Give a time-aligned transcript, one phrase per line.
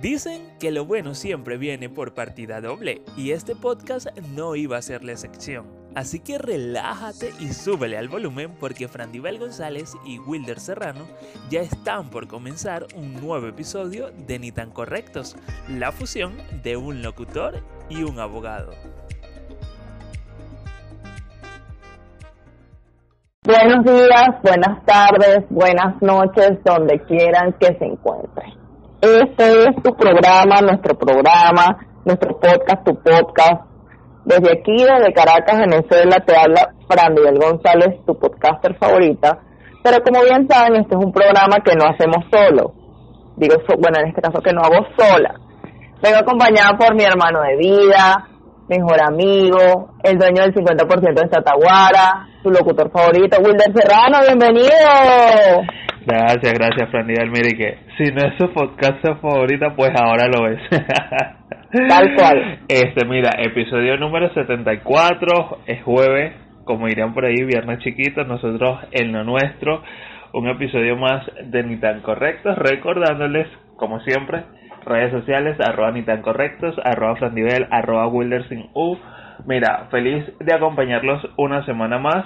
[0.00, 4.06] Dicen que lo bueno siempre viene por partida doble y este podcast
[4.36, 5.66] no iba a ser la excepción.
[5.96, 11.04] Así que relájate y súbele al volumen porque Frandibel González y Wilder Serrano
[11.50, 15.36] ya están por comenzar un nuevo episodio de Ni tan correctos,
[15.68, 18.70] la fusión de un locutor y un abogado.
[23.42, 28.57] Buenos días, buenas tardes, buenas noches, donde quieran que se encuentren.
[29.00, 33.62] Este es tu programa, nuestro programa, nuestro podcast, tu podcast.
[34.24, 39.38] Desde aquí, desde Caracas, Venezuela, te habla Fran González, tu podcaster favorita.
[39.84, 42.74] Pero como bien saben, este es un programa que no hacemos solo.
[43.36, 45.32] Digo, bueno, en este caso que no hago sola.
[46.02, 48.28] Vengo acompañada por mi hermano de vida,
[48.68, 55.64] mejor amigo, el dueño del 50% de Sataguara, tu locutor favorito, Wilder Serrano, bienvenido.
[56.04, 60.60] Gracias, gracias, Fran Mire que si no es su podcast favorita, pues ahora lo es.
[61.88, 62.60] Tal cual.
[62.68, 69.12] Este, mira, episodio número 74, es jueves, como dirían por ahí, viernes chiquito, nosotros en
[69.12, 69.82] lo nuestro,
[70.34, 74.44] un episodio más de Ni tan Correctos, recordándoles, como siempre,
[74.84, 78.96] redes sociales, arroba Ni tan Correctos, arroba Frandivel, arroba Wilder sin U.
[79.46, 82.24] Mira, feliz de acompañarlos una semana más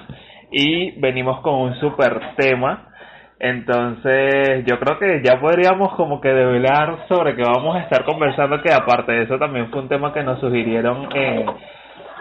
[0.51, 2.93] y venimos con un super tema
[3.45, 8.63] entonces, yo creo que ya podríamos como que develar sobre que vamos a estar conversando,
[8.63, 11.47] que aparte de eso también fue un tema que nos sugirieron en,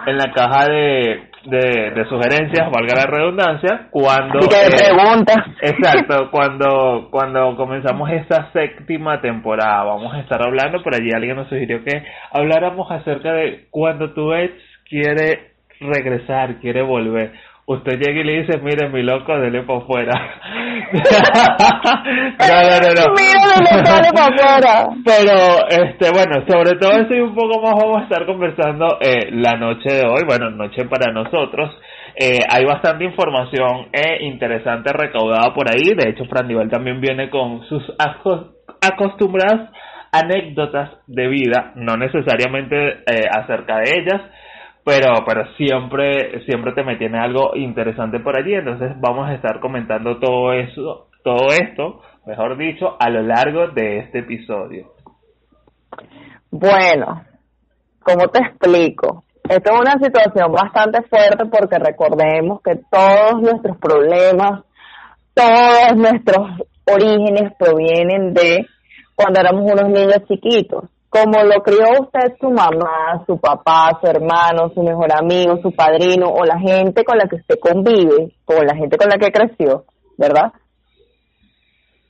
[0.07, 4.39] en la caja de, de, sugerencias, valga la redundancia, cuando...
[4.39, 11.35] Eh, exacto, cuando, cuando comenzamos esta séptima temporada, vamos a estar hablando, por allí alguien
[11.35, 14.53] nos sugirió que habláramos acerca de cuando tu ex
[14.87, 17.31] quiere regresar, quiere volver
[17.65, 20.11] usted llega y le dice, mire mi loco, dele por fuera.
[20.93, 21.01] no,
[22.67, 23.05] no, no, no.
[23.15, 23.43] Mire,
[23.83, 24.87] dele por fuera.
[25.05, 25.35] Pero,
[25.69, 29.53] este, bueno, sobre todo eso y un poco más vamos a estar conversando eh, la
[29.53, 31.71] noche de hoy, bueno, noche para nosotros.
[32.15, 35.93] Eh, hay bastante información eh, interesante recaudada por ahí.
[35.95, 37.83] De hecho, Fran Nivel también viene con sus
[38.81, 39.69] acostumbradas
[40.11, 44.21] anécdotas de vida, no necesariamente eh, acerca de ellas,
[44.83, 49.59] pero pero siempre siempre te me tiene algo interesante por allí entonces vamos a estar
[49.59, 54.93] comentando todo eso todo esto mejor dicho a lo largo de este episodio.
[56.49, 57.23] Bueno
[58.03, 64.63] cómo te explico esto es una situación bastante fuerte porque recordemos que todos nuestros problemas
[65.33, 68.65] todos nuestros orígenes provienen de
[69.15, 74.71] cuando éramos unos niños chiquitos como lo crió usted su mamá, su papá, su hermano,
[74.73, 78.73] su mejor amigo, su padrino o la gente con la que usted convive, o la
[78.77, 79.83] gente con la que creció,
[80.17, 80.53] ¿verdad?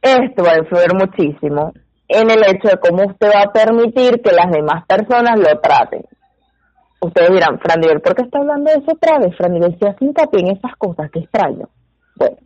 [0.04, 1.74] Esto va a influir muchísimo
[2.08, 6.04] en el hecho de cómo usted va a permitir que las demás personas lo traten.
[7.00, 9.36] Ustedes dirán, Fran ¿por qué está hablando de eso otra vez?
[9.36, 11.70] Fran si hace hincapié en esas cosas, qué extraño.
[12.16, 12.38] Bueno,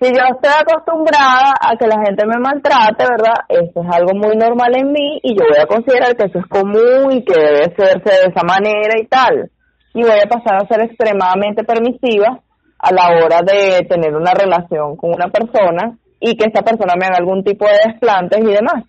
[0.00, 3.44] si yo estoy acostumbrada a que la gente me maltrate, ¿verdad?
[3.50, 6.46] Eso es algo muy normal en mí y yo voy a considerar que eso es
[6.46, 9.50] común y que debe hacerse de esa manera y tal.
[9.92, 12.40] Y voy a pasar a ser extremadamente permisiva
[12.78, 17.04] a la hora de tener una relación con una persona y que esa persona me
[17.04, 18.84] haga algún tipo de desplantes y demás.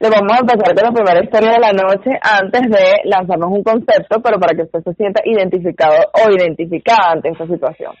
[0.00, 3.62] Le vamos a empezar con la primera historia de la noche antes de lanzarnos un
[3.62, 7.92] concepto, pero para que usted se sienta identificado o identificada ante esta situación.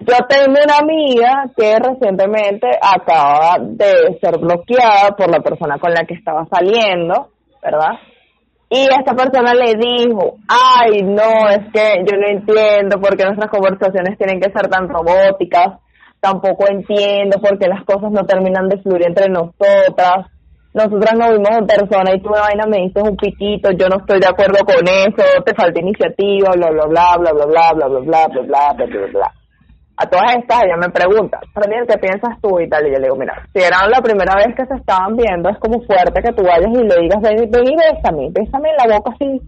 [0.00, 6.04] Yo tengo una amiga que recientemente acaba de ser bloqueada por la persona con la
[6.04, 7.30] que estaba saliendo,
[7.62, 7.98] ¿verdad?
[8.70, 13.50] Y esta persona le dijo, ay, no, es que yo no entiendo por qué nuestras
[13.50, 15.80] conversaciones tienen que ser tan robóticas,
[16.20, 20.26] tampoco entiendo por qué las cosas no terminan de fluir entre nosotras,
[20.74, 23.96] nosotras nos vimos en persona y tú de vaina me dices un piquito, yo no
[23.96, 27.88] estoy de acuerdo con eso, te falta iniciativa, bla, bla, bla, bla, bla, bla, bla,
[27.88, 29.37] bla, bla, bla, bla, bla, bla
[29.98, 32.86] a todas estas ella me pregunta, Freddy, ¿qué piensas tú y tal?
[32.86, 35.58] Y yo le digo, mira, si era la primera vez que se estaban viendo, es
[35.58, 38.94] como fuerte que tú vayas y le digas, ven, ven y bésame, bésame en la
[38.94, 39.42] boca así,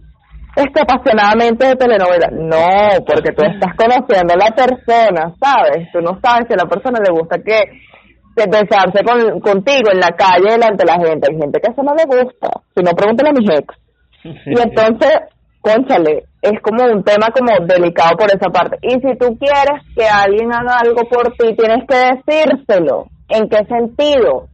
[0.55, 2.27] este, apasionadamente de telenovela.
[2.35, 5.87] No, porque tú estás conociendo a la persona, ¿sabes?
[5.93, 7.63] Tú no sabes si a la persona le gusta que
[8.35, 11.27] besarse con, contigo en la calle delante de la gente.
[11.31, 12.49] Hay gente que eso no le gusta.
[12.75, 13.75] Si no, pregúntale a mis ex.
[14.23, 15.19] Y entonces,
[15.61, 18.77] conchale, es como un tema como delicado por esa parte.
[18.81, 23.05] Y si tú quieres que alguien haga algo por ti, tienes que decírselo.
[23.29, 24.47] ¿En qué sentido?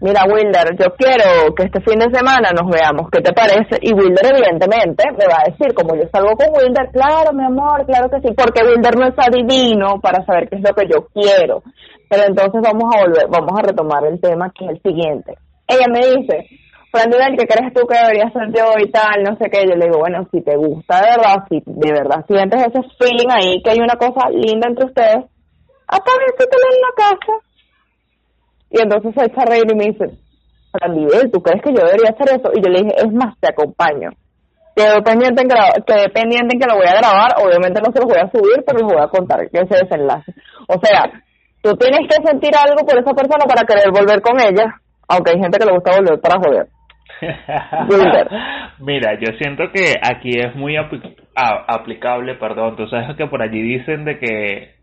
[0.00, 3.08] Mira, Wilder, yo quiero que este fin de semana nos veamos.
[3.10, 3.78] ¿Qué te parece?
[3.80, 7.86] Y Wilder, evidentemente, me va a decir, como yo salgo con Wilder, claro, mi amor,
[7.86, 11.06] claro que sí, porque Wilder no es adivino para saber qué es lo que yo
[11.08, 11.62] quiero.
[12.10, 15.38] Pero entonces vamos a volver, vamos a retomar el tema que es el siguiente.
[15.68, 16.48] ella me dice,
[16.94, 19.24] Fran ¿qué crees tú que debería ser yo y tal?
[19.24, 19.66] No sé qué.
[19.66, 23.30] Yo le digo, bueno, si te gusta de verdad, si de verdad sientes ese feeling
[23.34, 25.26] ahí, que hay una cosa linda entre ustedes,
[25.88, 27.32] apáguenselo en la casa.
[28.70, 30.06] Y entonces se echa a reír y me dice,
[30.70, 30.94] Fran
[31.32, 32.50] ¿tú crees que yo debería hacer eso?
[32.54, 34.10] Y yo le dije, es más, te acompaño.
[34.76, 37.98] Quedé pendiente en que, quedé pendiente en que lo voy a grabar, obviamente no se
[37.98, 40.30] lo voy a subir, pero les voy a contar que ese desenlace.
[40.68, 41.10] O sea,
[41.60, 45.42] tú tienes que sentir algo por esa persona para querer volver con ella, aunque hay
[45.42, 46.73] gente que le gusta volver para joder.
[48.78, 54.04] Mira, yo siento que aquí es muy aplicable, perdón, tú sabes que por allí dicen
[54.04, 54.74] de que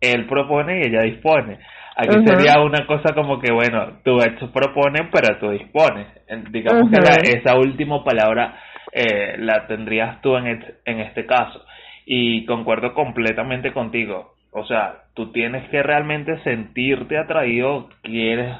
[0.00, 1.58] él propone y ella dispone.
[1.96, 4.18] Aquí sería una cosa como que, bueno, tú
[4.52, 6.08] propones, pero tú dispones.
[6.50, 8.56] Digamos que esa última palabra
[8.92, 11.64] eh, la tendrías tú en, en este caso.
[12.04, 14.34] Y concuerdo completamente contigo.
[14.50, 18.56] O sea, tú tienes que realmente sentirte atraído, quieres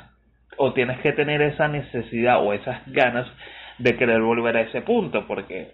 [0.57, 3.27] o tienes que tener esa necesidad o esas ganas
[3.79, 5.73] de querer volver a ese punto, porque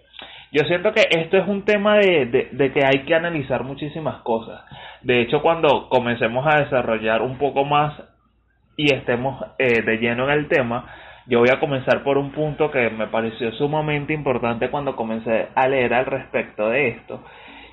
[0.51, 4.61] yo siento que esto es un tema de, de, que hay que analizar muchísimas cosas.
[5.01, 7.93] De hecho, cuando comencemos a desarrollar un poco más
[8.75, 10.85] y estemos eh, de lleno en el tema,
[11.27, 15.67] yo voy a comenzar por un punto que me pareció sumamente importante cuando comencé a
[15.67, 17.23] leer al respecto de esto,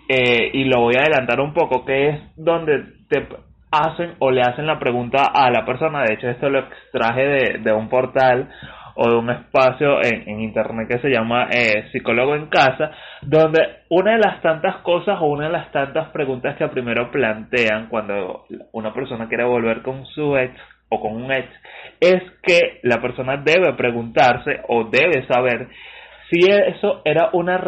[0.09, 3.27] eh, y lo voy a adelantar un poco, que es donde te
[3.71, 7.59] hacen o le hacen la pregunta a la persona, de hecho esto lo extraje de,
[7.59, 8.49] de un portal
[9.01, 12.91] o de un espacio en, en internet que se llama eh, psicólogo en casa,
[13.23, 13.61] donde
[13.91, 18.47] una de las tantas cosas o una de las tantas preguntas que primero plantean cuando
[18.73, 20.53] una persona quiere volver con su ex
[20.89, 21.49] o con un ex
[22.01, 25.69] es que la persona debe preguntarse o debe saber
[26.31, 27.59] si eso era una,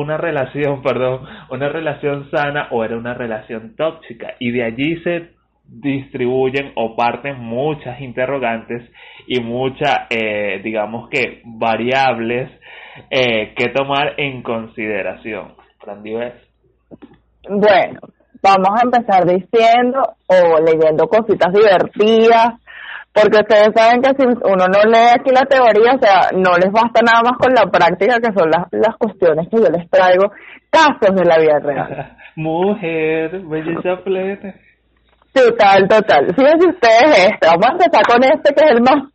[0.00, 4.34] una relación, perdón, una relación sana o era una relación tóxica.
[4.38, 5.30] Y de allí se
[5.64, 8.90] distribuyen o parten muchas interrogantes
[9.26, 12.50] y muchas, eh, digamos que, variables
[13.10, 15.54] eh, que tomar en consideración.
[17.48, 18.00] Bueno,
[18.42, 22.54] vamos a empezar diciendo o leyendo cositas divertidas
[23.20, 26.70] porque ustedes saben que si uno no lee aquí la teoría, o sea, no les
[26.70, 30.30] basta nada más con la práctica, que son las, las cuestiones que yo les traigo,
[30.70, 32.16] casos de la vida real.
[32.36, 34.54] Mujer, belleza plena.
[35.32, 36.34] Total, total.
[36.34, 39.10] Fíjense ustedes este, vamos a empezar con este que es el más,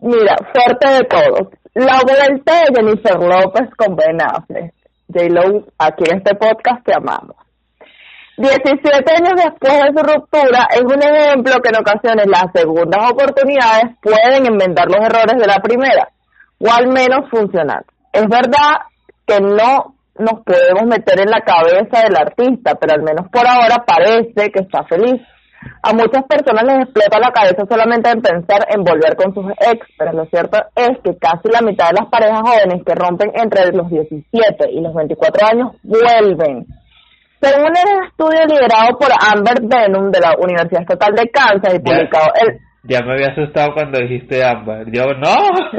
[0.00, 1.48] mira, fuerte de todos.
[1.74, 4.72] La vuelta de Jennifer López con Ben Affleck.
[5.12, 7.36] J-Lo, aquí en este podcast te amamos.
[8.36, 13.96] 17 años después de su ruptura es un ejemplo que en ocasiones las segundas oportunidades
[14.02, 16.08] pueden inventar los errores de la primera,
[16.58, 17.84] o al menos funcionar.
[18.12, 18.92] Es verdad
[19.26, 23.84] que no nos podemos meter en la cabeza del artista, pero al menos por ahora
[23.86, 25.22] parece que está feliz.
[25.82, 29.80] A muchas personas les explota la cabeza solamente en pensar en volver con sus ex,
[29.98, 33.72] pero lo cierto es que casi la mitad de las parejas jóvenes que rompen entre
[33.72, 36.66] los 17 y los 24 años vuelven
[37.40, 42.26] según el estudio liderado por Amber Denham de la Universidad Estatal de Kansas y publicado
[42.40, 42.58] el...
[42.88, 44.86] Ya me había asustado cuando dijiste Amber.
[44.92, 45.34] Yo, no.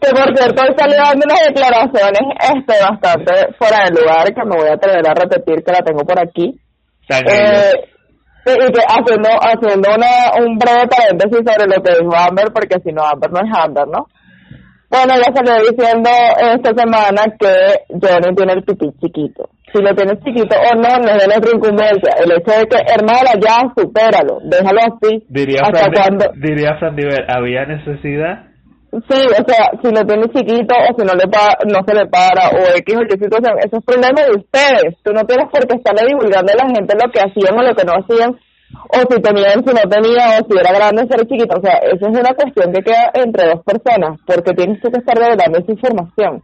[0.00, 4.56] que por cierto, hoy salió dando unas declaraciones este, bastante fuera de lugar, que me
[4.56, 6.58] voy a atrever a repetir, que la tengo por aquí.
[7.08, 7.72] Eh,
[8.44, 12.90] y que haciendo, haciendo una, un breve paréntesis sobre lo que dijo Amber, porque si
[12.92, 14.08] no, Amber no es Amber, ¿no?
[14.90, 17.52] Bueno, ella salió diciendo esta semana que
[17.88, 21.50] Johnny tiene el pipí chiquito si lo tienes chiquito o no, no es de nuestra
[21.54, 22.12] incumbencia.
[22.20, 25.24] El hecho de que, hermana, ya supéralo, déjalo así.
[25.28, 26.26] Diría hasta cuando...
[26.36, 26.96] diría Fran
[27.28, 28.52] ¿había necesidad?
[28.92, 32.52] Sí, o sea, si lo tienes chiquito o si no le no se le para
[32.52, 35.00] o X o Y situación, eso es problema de ustedes.
[35.02, 37.74] Tú no tienes por qué estarle divulgando a la gente lo que hacían o lo
[37.74, 41.56] que no hacían, o si tenían, si no tenían, o si era grande ser chiquito.
[41.56, 45.16] O sea, eso es una cuestión que queda entre dos personas, porque tienes que estar
[45.16, 46.42] revelando esa información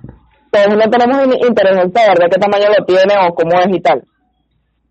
[0.64, 3.80] todos no tenemos interés en saber de qué tamaño lo tiene o cómo es y
[3.80, 4.02] tal.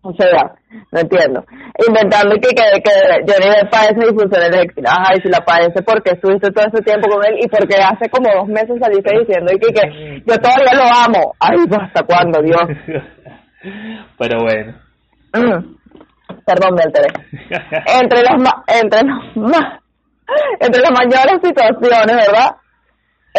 [0.02, 0.54] O sea,
[0.92, 1.44] no entiendo.
[1.86, 2.94] Inventando que, que, que
[3.26, 4.88] Johnny Depp padece disfunciones éxito.
[4.88, 8.08] Ajá, y si la padece porque estuviste todo ese tiempo con él y porque hace
[8.08, 11.34] como dos meses saliste diciendo y que, que yo todavía lo amo.
[11.40, 12.62] Ay, ¿hasta cuándo, Dios?
[14.18, 14.72] Pero bueno.
[15.34, 15.76] Mm.
[16.46, 17.08] Perdón, me alteré.
[18.00, 18.36] Entre las,
[18.82, 19.18] entre, los,
[20.60, 22.56] entre las mayores situaciones, ¿verdad?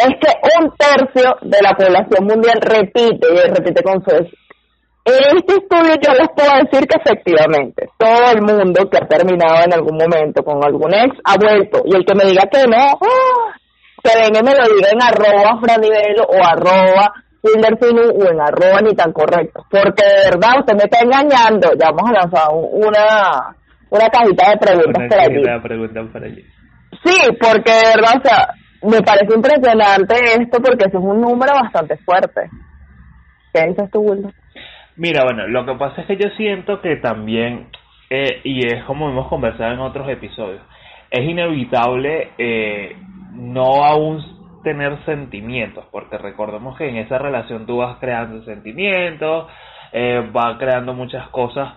[0.00, 5.54] Es que un tercio de la población mundial repite y repite con su En este
[5.60, 9.96] estudio yo les puedo decir que efectivamente todo el mundo que ha terminado en algún
[9.96, 13.56] momento con algún ex ha vuelto y el que me diga que no, ¡ah!
[14.02, 18.94] que venga y me lo diga en arroba franivelo o arroba o en arroba ni
[18.94, 23.56] tan correcto porque de verdad usted me está engañando ya vamos a lanzar una
[23.90, 25.62] una cajita de preguntas una por allí.
[25.62, 26.44] preguntas por allí
[27.04, 31.54] Sí, porque de verdad, o sea, me parece impresionante esto porque eso es un número
[31.54, 32.50] bastante fuerte.
[33.52, 34.32] ¿Qué dices tú?
[34.96, 37.68] Mira, bueno, lo que pasa es que yo siento que también,
[38.08, 40.62] eh, y es como hemos conversado en otros episodios,
[41.10, 42.96] es inevitable eh,
[43.32, 44.22] no aún
[44.62, 49.48] tener sentimientos, porque recordemos que en esa relación tú vas creando sentimientos,
[49.92, 51.74] eh, vas creando muchas cosas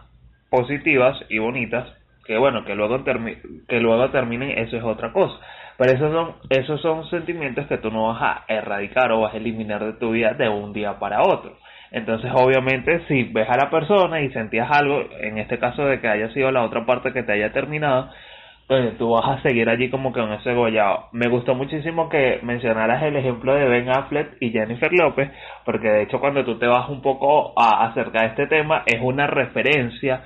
[0.49, 1.87] positivas y bonitas,
[2.25, 5.35] que bueno, que luego, que luego terminen, eso es otra cosa.
[5.77, 9.37] Pero esos son, esos son sentimientos que tú no vas a erradicar o vas a
[9.37, 11.57] eliminar de tu vida de un día para otro.
[11.91, 16.07] Entonces, obviamente, si ves a la persona y sentías algo, en este caso de que
[16.07, 18.09] haya sido la otra parte que te haya terminado,
[18.67, 21.09] pues tú vas a seguir allí como que en ese gollado.
[21.11, 25.29] Me gustó muchísimo que mencionaras el ejemplo de Ben Affleck y Jennifer López,
[25.65, 28.99] porque de hecho cuando tú te vas un poco a, acerca de este tema, es
[29.01, 30.23] una referencia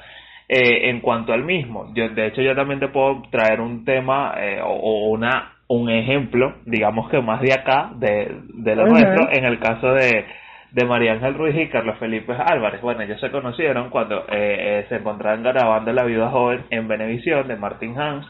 [0.49, 1.91] eh, en cuanto al mismo.
[1.93, 6.55] Yo, de hecho, yo también te puedo traer un tema eh, o, una un ejemplo,
[6.65, 10.25] digamos que más de acá, de, de lo nuestro, en el caso de,
[10.71, 12.81] de María Ángel Ruiz y Carlos Felipe Álvarez.
[12.81, 17.57] Bueno, ellos se conocieron cuando eh, se encontraban grabando La Viuda Joven en Venevisión de
[17.57, 18.25] Martin Hans.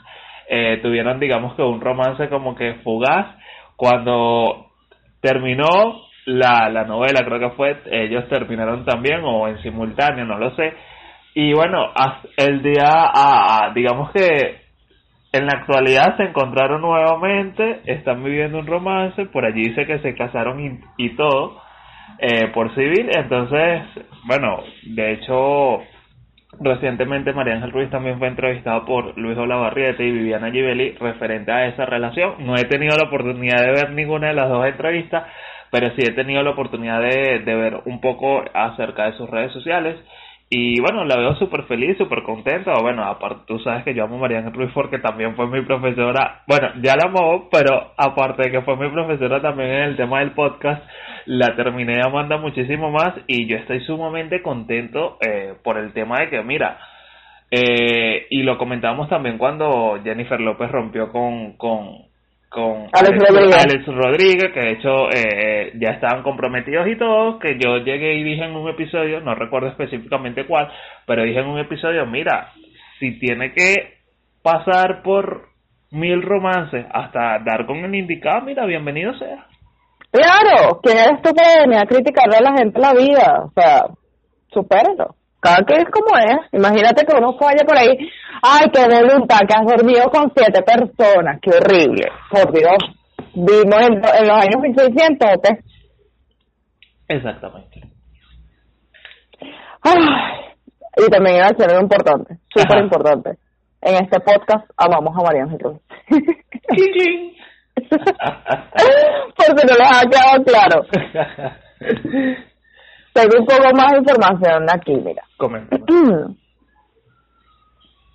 [0.82, 3.28] tuvieron, digamos que un romance como que fugaz.
[3.76, 4.72] Cuando
[5.22, 10.56] terminó la, la novela, creo que fue, ellos terminaron también o en simultáneo, no lo
[10.56, 10.74] sé
[11.40, 11.92] y bueno,
[12.36, 14.58] el día, a, digamos que
[15.32, 20.16] en la actualidad se encontraron nuevamente, están viviendo un romance, por allí dice que se
[20.16, 21.62] casaron y, todo,
[22.18, 23.84] eh, por civil, entonces,
[24.26, 25.84] bueno, de hecho,
[26.60, 31.68] recientemente María Ángel Ruiz también fue entrevistada por Luis Olavarriete y Viviana Givelli referente a
[31.68, 32.48] esa relación.
[32.48, 35.28] No he tenido la oportunidad de ver ninguna de las dos entrevistas,
[35.70, 39.52] pero sí he tenido la oportunidad de, de ver un poco acerca de sus redes
[39.52, 39.98] sociales
[40.50, 42.72] y bueno, la veo súper feliz, súper contenta.
[42.82, 46.44] Bueno, aparte, tú sabes que yo amo a Mariana Ruiz porque también fue mi profesora.
[46.48, 50.20] Bueno, ya la amo, pero aparte de que fue mi profesora también en el tema
[50.20, 50.82] del podcast,
[51.26, 53.14] la terminé amando muchísimo más.
[53.28, 56.78] Y yo estoy sumamente contento eh, por el tema de que, mira,
[57.52, 62.07] eh, y lo comentábamos también cuando Jennifer López rompió con, con,
[62.50, 64.54] con Alex, Rodríguez.
[64.54, 68.56] que de hecho eh, ya estaban comprometidos y todo, que yo llegué y dije en
[68.56, 70.72] un episodio, no recuerdo específicamente cuál,
[71.06, 72.54] pero dije en un episodio, mira,
[73.00, 73.98] si tiene que
[74.42, 75.50] pasar por
[75.92, 79.46] mil romances hasta dar con el indicado, mira, bienvenido sea.
[80.12, 83.44] Claro, ¿quién eres tú para venir a criticarle a la gente la vida?
[83.44, 83.88] O sea,
[84.54, 85.17] supéralo
[85.66, 86.38] que es como es.
[86.52, 87.98] Imagínate que uno falla por ahí,
[88.42, 92.12] ay, qué voluntad, que has dormido con siete personas, qué horrible.
[92.30, 92.78] Por Dios,
[93.34, 95.48] vimos en, en los años 1600, ¿ok?
[97.08, 97.82] Exactamente.
[99.82, 99.98] Ay,
[100.98, 103.38] y también era algo importante, súper importante.
[103.82, 105.78] En este podcast amamos a María Jesús.
[109.38, 110.82] Por si no les ha quedado claro.
[113.14, 115.24] Tengo un poco más de información aquí, mira.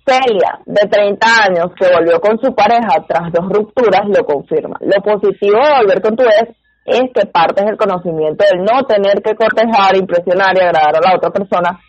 [0.05, 4.77] Celia, de 30 años, que volvió con su pareja tras dos rupturas, lo confirma.
[4.81, 6.49] Lo positivo de volver con tu ex
[6.85, 11.15] es que partes del conocimiento del no tener que cortejar, impresionar y agradar a la
[11.15, 11.79] otra persona,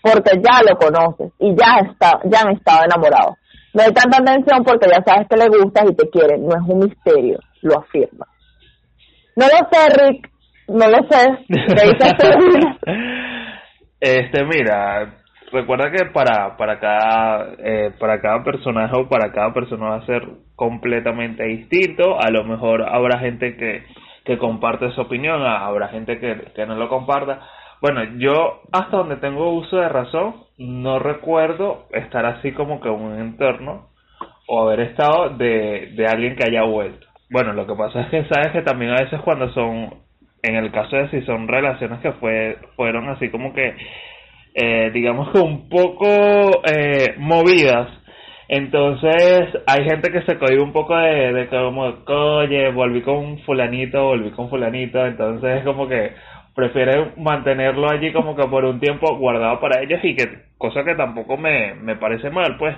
[0.00, 3.36] porque ya lo conoces y ya está, ya han estado enamorados.
[3.74, 6.62] No hay tanta atención porque ya sabes que le gustas y te quieren, no es
[6.66, 8.26] un misterio, lo afirma.
[9.36, 10.30] No lo sé, Rick,
[10.68, 11.28] no lo sé.
[14.00, 15.14] este, mira,
[15.52, 20.06] recuerda que para para cada eh, para cada personaje o para cada persona va a
[20.06, 20.22] ser
[20.54, 22.18] completamente distinto.
[22.20, 23.84] A lo mejor habrá gente que
[24.24, 27.40] que comparte su opinión, habrá gente que, que no lo comparta.
[27.80, 32.94] Bueno, yo hasta donde tengo uso de razón, no recuerdo estar así como que en
[32.94, 33.88] un entorno
[34.46, 37.06] o haber estado de, de alguien que haya vuelto.
[37.30, 39.94] Bueno, lo que pasa es que sabes que también a veces cuando son
[40.42, 43.74] en el caso de si son relaciones que fue, fueron así como que,
[44.54, 47.88] eh, digamos que un poco eh, movidas,
[48.48, 54.04] entonces hay gente que se cohibe un poco de, de como, oye, volví con fulanito,
[54.04, 56.12] volví con fulanito, entonces es como que
[56.54, 60.94] prefieren mantenerlo allí como que por un tiempo guardado para ellos y que cosa que
[60.94, 62.74] tampoco me, me parece mal, pues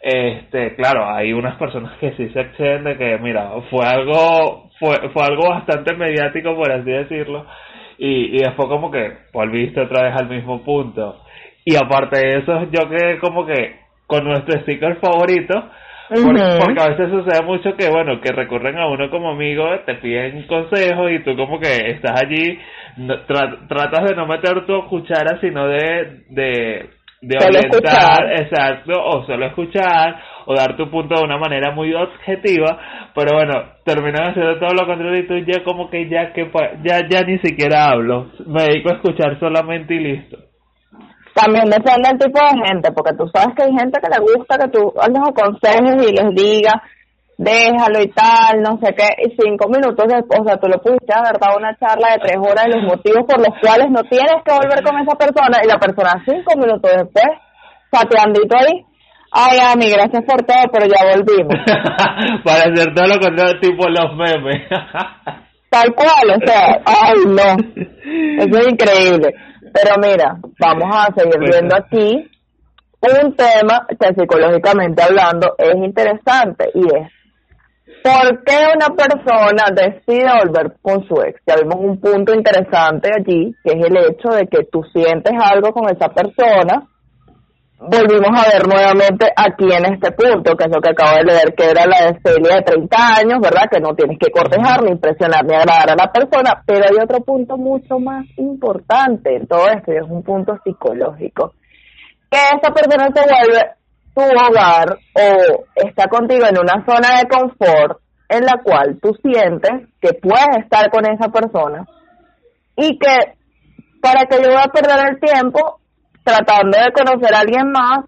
[0.00, 4.96] este claro hay unas personas que sí se exceden de que mira fue algo fue
[5.12, 7.46] fue algo bastante mediático por así decirlo
[8.00, 11.20] y, y después como que volviste otra vez al mismo punto.
[11.66, 13.76] Y aparte de eso yo que como que
[14.06, 15.54] con nuestro sticker favorito
[16.08, 20.44] porque, a veces sucede mucho que bueno que recurren a uno como amigo te piden
[20.48, 22.58] consejos y tú como que estás allí
[23.68, 30.16] tratas de no meter tu cuchara sino de de de orientar, exacto, o solo escuchar,
[30.46, 32.78] o dar tu punto de una manera muy objetiva,
[33.14, 36.50] pero bueno, terminan haciendo todo lo contrario y tú ya como que ya que
[36.82, 40.38] ya ya ni siquiera hablo, me dedico a escuchar solamente y listo.
[41.34, 44.58] También depende del tipo de gente, porque tú sabes que hay gente que le gusta
[44.58, 46.74] que tú les aconsejes y les digas,
[47.40, 51.10] déjalo y tal, no sé qué, y cinco minutos después, o sea, tú lo pudiste
[51.16, 54.44] haber dado una charla de tres horas de los motivos por los cuales no tienes
[54.44, 57.24] que volver con esa persona, y la persona cinco minutos después,
[57.90, 58.84] sateandito ahí,
[59.32, 61.56] ay, Ami, gracias por todo, pero ya volvimos.
[62.44, 64.68] Para hacer todo lo contrario, tipo los memes.
[65.70, 67.48] Tal cual, o sea, ay, no,
[68.42, 69.32] eso es increíble.
[69.72, 72.28] Pero mira, vamos a seguir viendo aquí
[73.00, 77.19] un tema que psicológicamente hablando es interesante y es
[78.02, 81.40] ¿por qué una persona decide volver con su ex?
[81.46, 85.72] Ya vimos un punto interesante allí, que es el hecho de que tú sientes algo
[85.72, 86.86] con esa persona.
[87.78, 91.54] Volvimos a ver nuevamente aquí en este punto, que es lo que acabo de leer,
[91.56, 93.70] que era la de de 30 años, ¿verdad?
[93.70, 96.62] Que no tienes que cortejar, ni impresionar, ni agradar a la persona.
[96.66, 101.54] Pero hay otro punto mucho más importante en todo esto, y es un punto psicológico.
[102.30, 103.79] Que esa persona se vuelve
[104.14, 109.88] tu hogar o está contigo en una zona de confort en la cual tú sientes
[110.00, 111.86] que puedes estar con esa persona
[112.76, 113.34] y que
[114.00, 115.80] para que yo voy a perder el tiempo
[116.24, 118.04] tratando de conocer a alguien más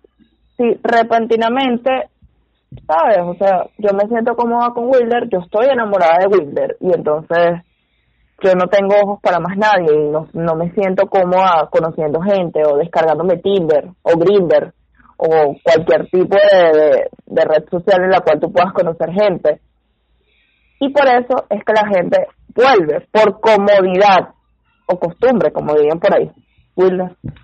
[0.57, 1.91] si repentinamente
[2.87, 6.93] sabes o sea yo me siento cómoda con Wilder yo estoy enamorada de Wilder y
[6.95, 7.63] entonces
[8.43, 12.63] yo no tengo ojos para más nadie y no, no me siento cómoda conociendo gente
[12.65, 14.73] o descargándome Tinder o Grinder
[15.25, 19.61] o cualquier tipo de, de, red social en la cual tú puedas conocer gente.
[20.81, 24.31] Y por eso es que la gente vuelve, por comodidad
[24.87, 26.29] o costumbre, como dirían por ahí.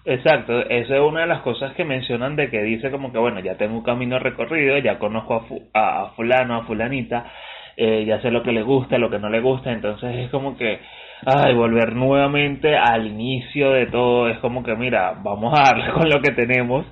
[0.04, 3.38] Exacto, esa es una de las cosas que mencionan de que dice como que bueno,
[3.40, 7.30] ya tengo un camino recorrido, ya conozco a, a, fulano, a fulanita,
[7.76, 10.56] eh, ya sé lo que le gusta, lo que no le gusta, entonces es como
[10.56, 10.80] que
[11.26, 16.08] ay, volver nuevamente al inicio de todo, es como que mira, vamos a darle con
[16.08, 16.86] lo que tenemos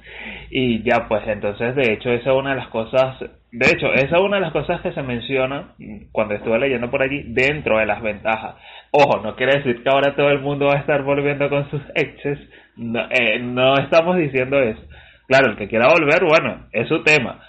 [0.51, 3.19] y ya pues entonces de hecho esa es una de las cosas,
[3.53, 5.75] de hecho esa es una de las cosas que se menciona
[6.13, 8.57] cuando estuve leyendo por allí dentro de las ventajas.
[8.91, 11.83] Ojo, no quiere decir que ahora todo el mundo va a estar volviendo con sus
[11.95, 12.39] exes,
[12.77, 14.83] no, eh, no estamos diciendo eso.
[15.27, 17.41] Claro, el que quiera volver, bueno, es su tema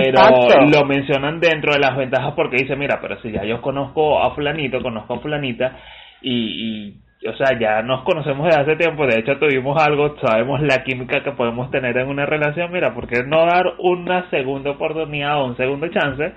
[0.00, 4.22] pero lo mencionan dentro de las ventajas porque dice, mira, pero si ya yo conozco
[4.22, 5.76] a fulanito, conozco a fulanita
[6.22, 10.60] y, y, o sea, ya nos conocemos desde hace tiempo, de hecho tuvimos algo, sabemos
[10.62, 14.72] la química que podemos tener en una relación, mira, ¿por qué no dar una segunda
[14.72, 16.32] oportunidad o un segundo chance?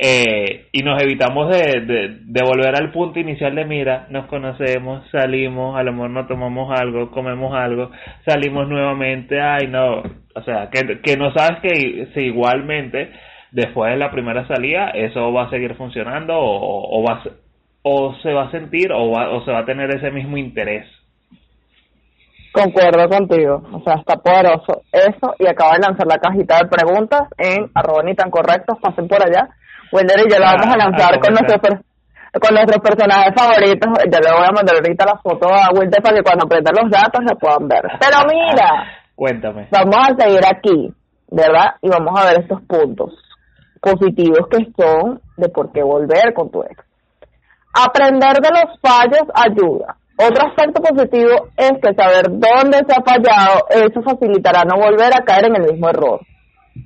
[0.00, 5.76] Eh, y nos evitamos de, de, volver al punto inicial de mira, nos conocemos, salimos,
[5.76, 7.90] a lo mejor no tomamos algo, comemos algo,
[8.24, 10.04] salimos nuevamente, ay no,
[10.36, 13.10] o sea, que, que no sabes que si igualmente
[13.50, 17.20] después de la primera salida eso va a seguir funcionando o, o, va,
[17.82, 20.86] o se va a sentir o, va, o se va a tener ese mismo interés.
[22.52, 25.34] Concuerdo contigo, o sea, está poderoso eso.
[25.38, 29.22] Y acaba de lanzar la cajita de preguntas en arroba ni tan correctos, pasen por
[29.22, 29.48] allá
[29.92, 31.80] Wilder y yo lo vamos a lanzar con nuestros
[32.40, 33.88] con nuestros personajes favoritos.
[34.04, 36.90] Yo le voy a mandar ahorita la foto a Wilder para que cuando aprendan los
[36.90, 37.82] datos se puedan ver.
[37.98, 38.84] Pero mira,
[39.16, 39.68] cuéntame.
[39.70, 40.94] Vamos a seguir aquí,
[41.30, 41.76] ¿verdad?
[41.82, 43.14] Y vamos a ver estos puntos
[43.80, 46.76] positivos que son de por qué volver con tu ex.
[47.72, 49.96] Aprender de los fallos ayuda.
[50.20, 55.24] Otro aspecto positivo es que saber dónde se ha fallado, eso facilitará no volver a
[55.24, 56.20] caer en el mismo error.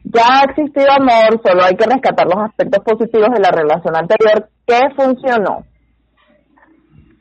[0.04, 4.48] Ya ha existido amor, solo hay que rescatar los aspectos positivos de la relación anterior
[4.66, 5.64] que funcionó.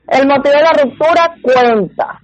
[0.07, 2.19] El motivo de la ruptura cuenta.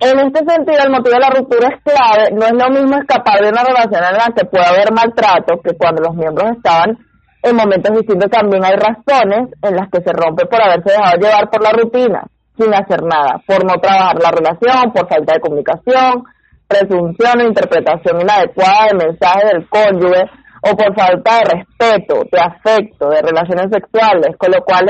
[0.00, 2.32] En este sentido, el motivo de la ruptura es clave.
[2.32, 5.76] No es lo mismo escapar de una relación en la que puede haber maltrato que
[5.76, 6.98] cuando los miembros estaban
[7.42, 8.30] en momentos distintos.
[8.30, 12.24] También hay razones en las que se rompe por haberse dejado llevar por la rutina,
[12.56, 16.24] sin hacer nada, por no trabajar la relación, por falta de comunicación,
[16.70, 20.22] presunción o interpretación inadecuada del mensaje del cónyuge
[20.62, 24.86] o por falta de respeto, de afecto, de relaciones sexuales, con lo cual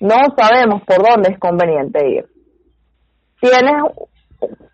[0.00, 2.26] no sabemos por dónde es conveniente ir.
[3.40, 3.82] Tienes,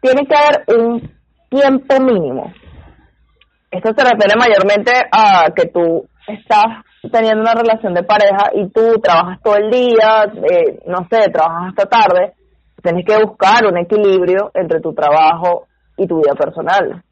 [0.02, 1.10] tiene que haber un
[1.48, 2.52] tiempo mínimo.
[3.70, 9.00] Esto se refiere mayormente a que tú estás teniendo una relación de pareja y tú
[9.00, 12.34] trabajas todo el día, eh, no sé, trabajas hasta tarde,
[12.82, 15.68] tienes que buscar un equilibrio entre tu trabajo
[16.00, 17.02] y tu vida personal.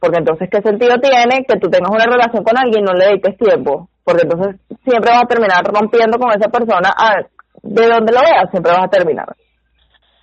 [0.00, 3.06] Porque entonces, ¿qué sentido tiene que tú tengas una relación con alguien y no le
[3.06, 3.88] dediques tiempo?
[4.04, 7.22] Porque entonces siempre vas a terminar rompiendo con esa persona, a,
[7.62, 9.26] de donde lo veas, siempre vas a terminar.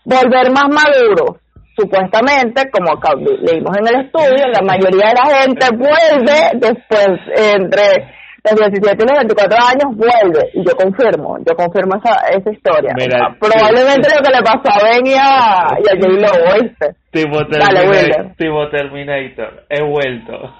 [0.06, 1.38] Volver más maduro.
[1.78, 2.98] supuestamente, como
[3.42, 8.16] leímos en el estudio, la mayoría de la gente vuelve después, entre
[8.52, 10.50] los 17 y los 24 años, vuelve.
[10.54, 12.94] Y yo confirmo, yo confirmo esa, esa historia.
[13.40, 16.96] Probablemente lo que le pasó a Ben y a, y a J-Lo, ¿oíste?
[17.12, 20.54] Tipo Terminator, tipo Terminator, he vuelto.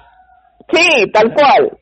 [0.72, 1.78] Sí, tal cual.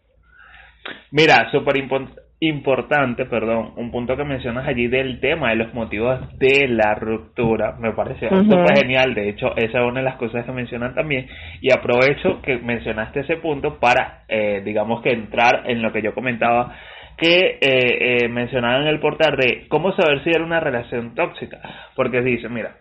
[1.11, 6.21] Mira, súper importante importante, perdón, un punto que mencionas allí del tema de los motivos
[6.39, 10.45] de la ruptura, me parece súper genial, de hecho esa es una de las cosas
[10.45, 11.27] que mencionan también.
[11.61, 16.15] Y aprovecho que mencionaste ese punto para, eh, digamos que entrar en lo que yo
[16.15, 16.75] comentaba
[17.17, 21.61] que eh, eh, mencionaba en el portal de cómo saber si era una relación tóxica,
[21.95, 22.77] porque dice, mira,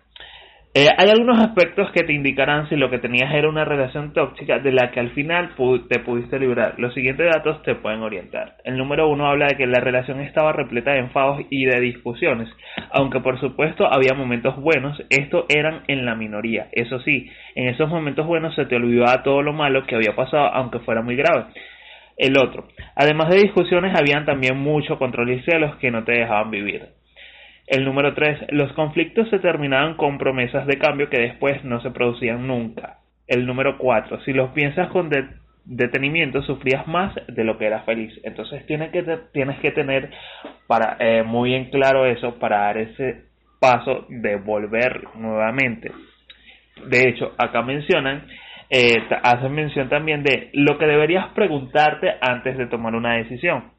[0.76, 4.58] eh, hay algunos aspectos que te indicarán si lo que tenías era una relación tóxica
[4.58, 5.50] de la que al final
[5.88, 6.74] te pudiste librar.
[6.78, 8.56] Los siguientes datos te pueden orientar.
[8.64, 12.48] El número uno habla de que la relación estaba repleta de enfados y de discusiones.
[12.90, 16.66] Aunque por supuesto había momentos buenos, estos eran en la minoría.
[16.72, 20.46] Eso sí, en esos momentos buenos se te olvidaba todo lo malo que había pasado,
[20.52, 21.44] aunque fuera muy grave.
[22.16, 22.66] El otro.
[22.96, 27.03] Además de discusiones, habían también mucho control y celos que no te dejaban vivir.
[27.66, 28.52] El número 3.
[28.52, 32.98] Los conflictos se terminaban con promesas de cambio que después no se producían nunca.
[33.26, 34.20] El número 4.
[34.20, 35.10] Si los piensas con
[35.64, 38.12] detenimiento, sufrías más de lo que eras feliz.
[38.22, 40.10] Entonces tienes que, tienes que tener
[40.66, 43.24] para, eh, muy bien claro eso para dar ese
[43.60, 45.90] paso de volver nuevamente.
[46.86, 48.26] De hecho, acá mencionan,
[48.68, 53.73] eh, hacen mención también de lo que deberías preguntarte antes de tomar una decisión.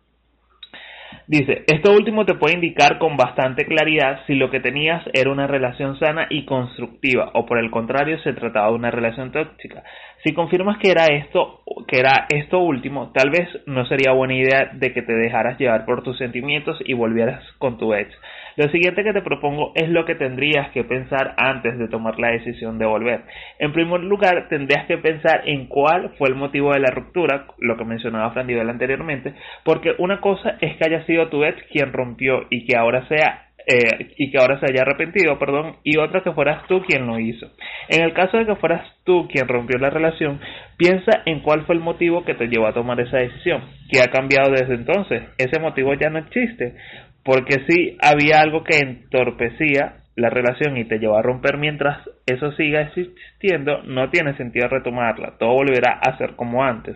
[1.28, 5.48] Dice, esto último te puede indicar con bastante claridad si lo que tenías era una
[5.48, 9.84] relación sana y constructiva o por el contrario se trataba de una relación tóxica.
[10.26, 14.72] Si confirmas que era esto, que era esto último, tal vez no sería buena idea
[14.74, 18.10] de que te dejaras llevar por tus sentimientos y volvieras con tu ex.
[18.56, 22.32] Lo siguiente que te propongo es lo que tendrías que pensar antes de tomar la
[22.32, 23.22] decisión de volver.
[23.60, 27.78] En primer lugar, tendrías que pensar en cuál fue el motivo de la ruptura, lo
[27.78, 32.48] que mencionaba Fran anteriormente, porque una cosa es que haya sido tu ex quien rompió
[32.50, 36.32] y que ahora sea eh, y que ahora se haya arrepentido, perdón, y otra que
[36.32, 37.52] fueras tú quien lo hizo.
[37.90, 40.40] En el caso de que fueras tú quien rompió la relación,
[40.78, 44.08] piensa en cuál fue el motivo que te llevó a tomar esa decisión, que ha
[44.08, 45.24] cambiado desde entonces.
[45.38, 46.76] Ese motivo ya no existe,
[47.24, 52.52] porque si había algo que entorpecía la relación y te llevó a romper mientras eso
[52.54, 56.96] siga existiendo, no tiene sentido retomarla, todo volverá a ser como antes.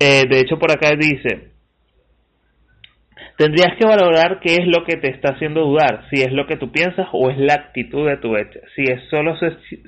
[0.00, 1.57] Eh, de hecho, por acá dice,
[3.38, 6.56] Tendrías que valorar qué es lo que te está haciendo dudar, si es lo que
[6.56, 8.50] tú piensas o es la actitud de tu ex.
[8.74, 9.36] Si es solo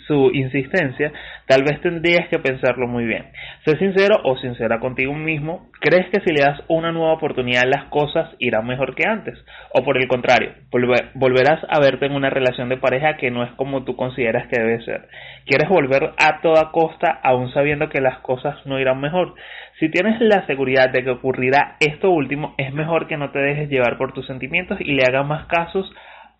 [0.06, 1.12] su, insistencia,
[1.48, 3.26] tal vez tendrías que pensarlo muy bien.
[3.64, 5.68] Sé sincero o sincera contigo mismo.
[5.80, 9.36] ¿Crees que si le das una nueva oportunidad las cosas irán mejor que antes?
[9.74, 13.50] O por el contrario, volverás a verte en una relación de pareja que no es
[13.54, 15.08] como tú consideras que debe ser.
[15.44, 19.34] ¿Quieres volver a toda costa aún sabiendo que las cosas no irán mejor?
[19.80, 23.70] Si tienes la seguridad de que ocurrirá esto último, es mejor que no te dejes
[23.70, 25.90] llevar por tus sentimientos y le hagas más casos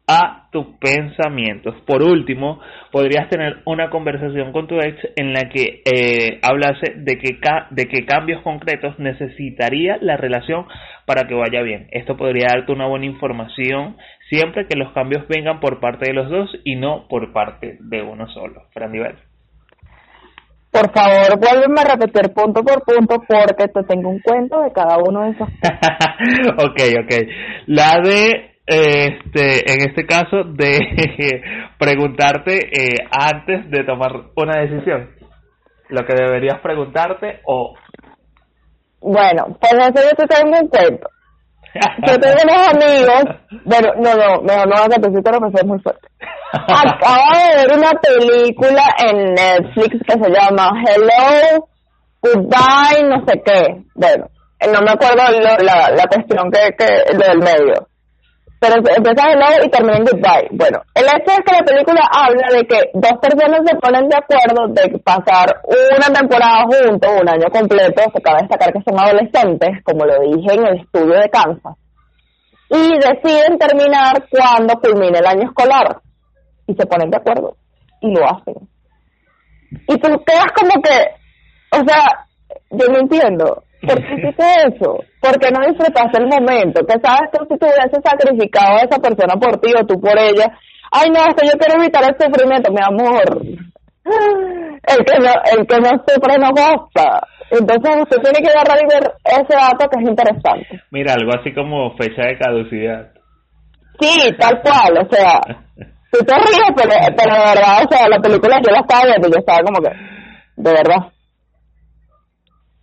[0.07, 1.75] a tus pensamientos.
[1.87, 2.61] Por último,
[2.93, 7.39] podrías tener una conversación con tu ex en la que eh, hablase de que,
[7.71, 10.67] de cambios concretos necesitaría la relación
[11.07, 11.87] para que vaya bien.
[11.93, 13.97] Esto podría darte una buena información
[14.29, 18.03] siempre que los cambios vengan por parte de los dos y no por parte de
[18.03, 18.67] uno solo.
[18.75, 18.93] Fran
[20.71, 24.99] por favor, vuélveme a repetir punto por punto porque te tengo un cuento de cada
[24.99, 25.49] uno de esos.
[26.65, 27.13] ok, ok.
[27.67, 31.43] La de, este, en este caso, de
[31.79, 35.11] preguntarte eh, antes de tomar una decisión.
[35.89, 37.75] Lo que deberías preguntarte o...
[39.01, 41.09] Bueno, pues eso yo te tengo un cuento.
[41.75, 43.25] Yo tengo unos amigos,
[43.65, 46.09] bueno, no, no, mejor no hagas que pero me muy fuerte.
[46.53, 51.69] Acabo de ver una película en Netflix que se llama Hello,
[52.23, 53.83] Goodbye, no sé qué.
[53.95, 54.27] Bueno,
[54.73, 57.90] no me acuerdo la, la cuestión que, que, lo del medio.
[58.61, 60.49] Pero empieza Hello y termina en Goodbye.
[60.53, 64.17] Bueno, el hecho es que la película habla de que dos personas se ponen de
[64.17, 69.83] acuerdo de pasar una temporada juntos, un año completo, se cabe destacar que son adolescentes,
[69.83, 71.75] como lo dije en el estudio de Kansas,
[72.69, 75.97] y deciden terminar cuando culmine el año escolar
[76.67, 77.57] y se ponen de acuerdo
[78.03, 78.69] y lo hacen.
[79.89, 82.27] Y tú quedas como que, o sea,
[82.71, 84.99] yo no entiendo, ¿por qué hiciste eso?
[85.21, 86.85] ¿Por qué no disfrutaste el momento?
[86.87, 90.19] Que sabes que si tú hubieses sacrificado a esa persona por ti o tú por
[90.19, 90.53] ella,
[90.93, 93.43] ay no, es que yo quiero evitar el sufrimiento, mi amor.
[94.83, 97.21] El que no, el que no sufre no goza.
[97.51, 100.83] Entonces usted tiene que agarrar y ver ese dato que es interesante.
[100.91, 103.11] Mira, algo así como fecha de caducidad.
[104.01, 105.41] Sí, tal cual, o sea,
[106.11, 109.29] Tú te ríes, pero, pero de verdad, o sea, la película yo la estaba viendo
[109.29, 109.91] yo estaba como que,
[110.57, 111.13] de verdad.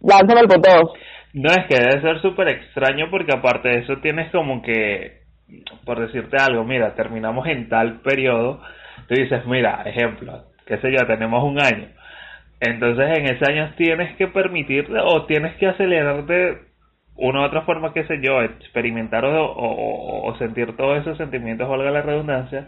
[0.08, 0.94] Lánzame el punto
[1.34, 5.20] No, es que debe ser súper extraño porque aparte de eso tienes como que,
[5.86, 8.62] por decirte algo, mira, terminamos en tal periodo,
[9.10, 11.90] tú dices, mira, ejemplo, qué sé yo, tenemos un año.
[12.62, 16.60] Entonces en ese año tienes que permitirte o tienes que acelerarte
[17.16, 21.68] una u otra forma, qué sé yo, experimentar o, o, o sentir todos esos sentimientos,
[21.68, 22.68] valga la redundancia,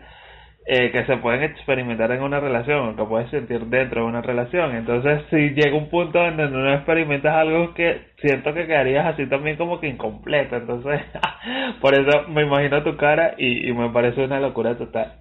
[0.65, 4.75] eh, que se pueden experimentar en una relación, que puedes sentir dentro de una relación.
[4.75, 9.27] Entonces, si llega un punto en donde no experimentas algo que siento que quedarías así
[9.27, 10.57] también como que incompleto.
[10.57, 11.01] Entonces,
[11.81, 15.13] por eso me imagino tu cara y, y me parece una locura total.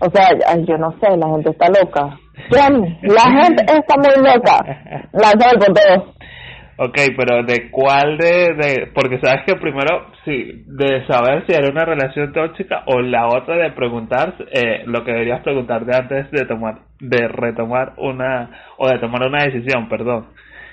[0.00, 0.28] O sea,
[0.66, 2.18] yo no sé, la gente está loca.
[2.50, 2.98] ¿Quién?
[3.02, 4.58] La gente está muy loca.
[5.12, 6.14] Lanza el punto
[6.76, 8.90] Ok, pero ¿de cuál de, de...?
[8.92, 13.56] Porque sabes que primero, sí, de saber si era una relación tóxica o la otra
[13.56, 18.98] de preguntar eh, lo que deberías preguntarte antes de tomar, de retomar una, o de
[18.98, 20.26] tomar una decisión, perdón.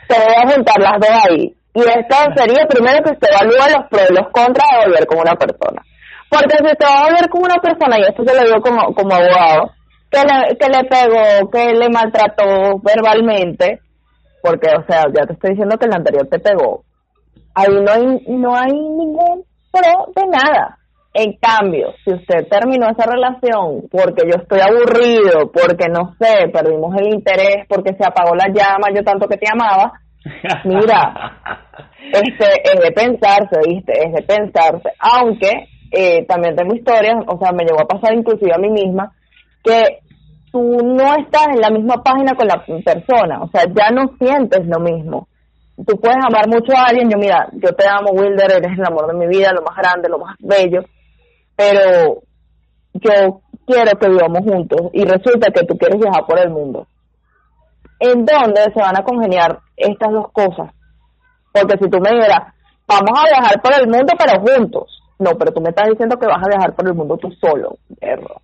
[0.08, 1.54] Te voy a juntar las dos ahí.
[1.74, 5.20] Y esto sería primero que usted evalúa los pros y los contras de volver con
[5.20, 5.82] una persona.
[6.30, 8.94] Porque si te va a volver con una persona, y esto te lo digo como,
[8.96, 9.72] como abogado,
[10.10, 13.80] que le, que le pegó, que le maltrató verbalmente,
[14.42, 16.84] porque, o sea, ya te estoy diciendo que el anterior te pegó.
[17.54, 20.78] Ahí no hay, no hay ningún pro de nada.
[21.14, 26.96] En cambio, si usted terminó esa relación porque yo estoy aburrido, porque no sé, perdimos
[26.98, 29.92] el interés, porque se apagó la llama, yo tanto que te amaba,
[30.64, 31.42] mira,
[32.14, 33.92] este es de pensarse, ¿viste?
[33.92, 34.90] Es de pensarse.
[35.00, 39.12] Aunque eh, también tengo historias, o sea, me llegó a pasar inclusive a mí misma,
[39.64, 40.00] que
[40.52, 44.68] tú no estás en la misma página con la persona, o sea, ya no sientes
[44.68, 45.28] lo mismo.
[45.78, 49.08] Tú puedes amar mucho a alguien, yo mira, yo te amo, Wilder, eres el amor
[49.08, 50.84] de mi vida, lo más grande, lo más bello,
[51.56, 52.22] pero
[52.94, 56.88] yo quiero que vivamos juntos y resulta que tú quieres viajar por el mundo.
[58.00, 60.74] ¿En dónde se van a congeniar estas dos cosas?
[61.54, 62.54] Porque si tú me dirás,
[62.88, 66.28] vamos a viajar por el mundo pero juntos, no, pero tú me estás diciendo que
[66.28, 68.42] vas a viajar por el mundo tú solo, perro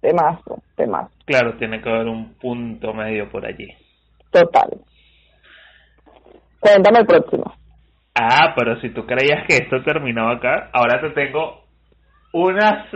[0.00, 1.10] temazo, temazo.
[1.24, 3.68] Claro, tiene que haber un punto medio por allí.
[4.30, 4.70] Total.
[6.60, 7.54] Cuéntame el próximo.
[8.14, 11.62] Ah, pero si tú creías que esto terminaba acá, ahora te tengo
[12.32, 12.86] unas,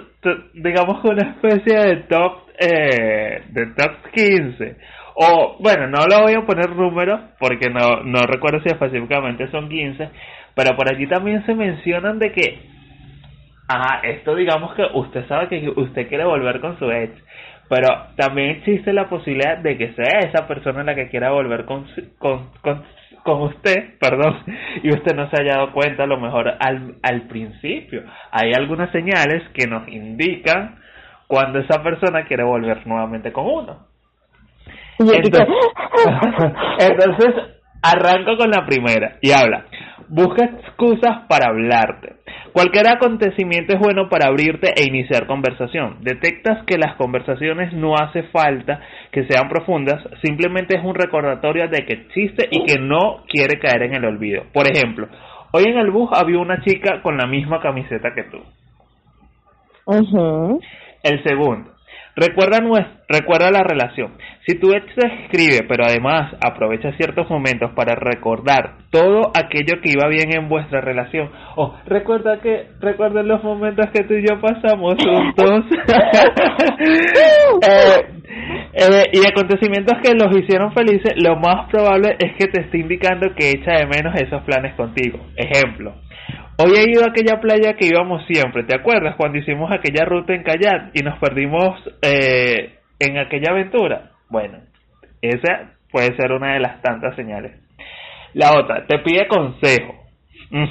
[0.54, 4.76] digamos una especie de top, eh, de top 15.
[5.14, 9.68] O, bueno, no lo voy a poner números porque no, no recuerdo si específicamente son
[9.68, 10.10] 15,
[10.54, 12.71] pero por allí también se mencionan de que
[13.68, 17.12] Ajá, esto digamos que usted sabe que usted quiere volver con su ex,
[17.68, 21.86] pero también existe la posibilidad de que sea esa persona la que quiera volver con,
[22.18, 22.50] con,
[23.22, 24.36] con, usted, perdón,
[24.82, 28.02] y usted no se haya dado cuenta a lo mejor al, al principio.
[28.30, 30.76] Hay algunas señales que nos indican
[31.26, 33.86] cuando esa persona quiere volver nuevamente con uno.
[34.98, 35.48] Entonces,
[36.78, 37.34] entonces
[37.82, 39.64] arranco con la primera y habla.
[40.14, 42.16] Busca excusas para hablarte.
[42.52, 46.00] Cualquier acontecimiento es bueno para abrirte e iniciar conversación.
[46.02, 48.78] Detectas que las conversaciones no hace falta
[49.10, 53.84] que sean profundas, simplemente es un recordatorio de que existe y que no quiere caer
[53.84, 54.42] en el olvido.
[54.52, 55.08] Por ejemplo,
[55.50, 58.42] hoy en el bus había una chica con la misma camiseta que tú.
[61.02, 61.71] El segundo,
[62.14, 62.58] Recuerda,
[63.08, 64.12] recuerda la relación.
[64.46, 69.92] Si tu ex te escribe, pero además aprovecha ciertos momentos para recordar todo aquello que
[69.92, 74.40] iba bien en vuestra relación, o recuerda que recuerden los momentos que tú y yo
[74.40, 75.64] pasamos juntos,
[77.62, 78.22] eh,
[78.72, 83.34] eh, y acontecimientos que los hicieron felices, lo más probable es que te esté indicando
[83.34, 85.18] que echa de menos esos planes contigo.
[85.36, 85.94] Ejemplo,
[86.58, 89.16] Hoy he ido a aquella playa que íbamos siempre, ¿te acuerdas?
[89.16, 94.10] Cuando hicimos aquella ruta en kayak y nos perdimos eh, en aquella aventura.
[94.28, 94.58] Bueno,
[95.20, 97.52] esa puede ser una de las tantas señales.
[98.34, 99.94] La otra, te pide consejo.
[100.50, 100.66] Mm.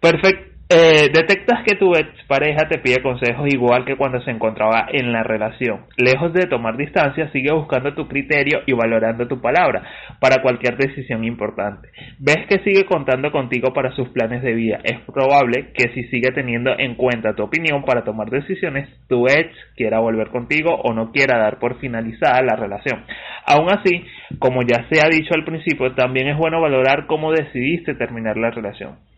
[0.00, 4.86] Perfecto eh, detectas que tu ex pareja te pide consejos igual que cuando se encontraba
[4.90, 5.82] en la relación.
[5.98, 9.82] Lejos de tomar distancia, sigue buscando tu criterio y valorando tu palabra
[10.18, 11.90] para cualquier decisión importante.
[12.18, 14.78] Ves que sigue contando contigo para sus planes de vida.
[14.82, 19.50] Es probable que si sigue teniendo en cuenta tu opinión para tomar decisiones, tu ex
[19.76, 23.04] quiera volver contigo o no quiera dar por finalizada la relación.
[23.44, 24.06] Aún así,
[24.38, 28.50] como ya se ha dicho al principio, también es bueno valorar cómo decidiste terminar la
[28.50, 29.11] relación.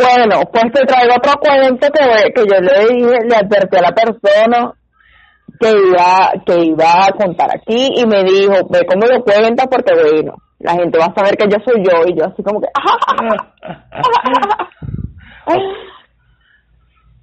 [0.00, 3.92] Bueno, pues te traigo otro cuento que, que yo le dije, le advertí a la
[3.92, 4.72] persona
[5.60, 9.92] que iba, que iba a contar aquí y me dijo, ve cómo lo cuenta porque
[9.94, 12.68] bueno, la gente va a saber que yo soy yo y yo así como que...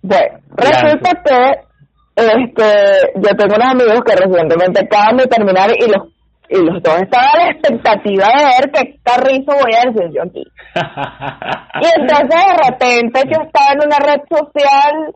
[0.04, 1.68] bueno, resulta que
[2.16, 6.17] este, yo tengo unos amigos que recientemente acaban de terminar y los
[6.50, 10.24] y los dos estaban a la expectativa de ver qué carrizo voy a decir yo
[10.24, 10.44] aquí.
[11.82, 15.16] y entonces de repente yo estaba en una red social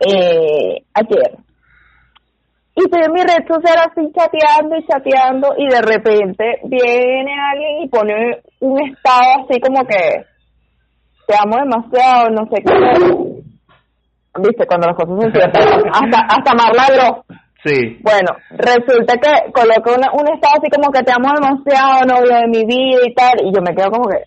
[0.00, 1.38] eh, ayer
[2.78, 7.82] y estoy en mi red social así chateando y chateando y de repente viene alguien
[7.82, 10.24] y pone un estado así como que
[11.26, 12.72] te amo demasiado, no sé qué.
[14.40, 17.24] Viste, cuando las cosas se cierran, hasta, hasta Marla
[17.64, 17.98] Sí.
[18.02, 22.46] Bueno, resulta que coloca una, un estado así como que te amo demasiado, novio de
[22.46, 24.22] mi vida y tal, y yo me quedo como que,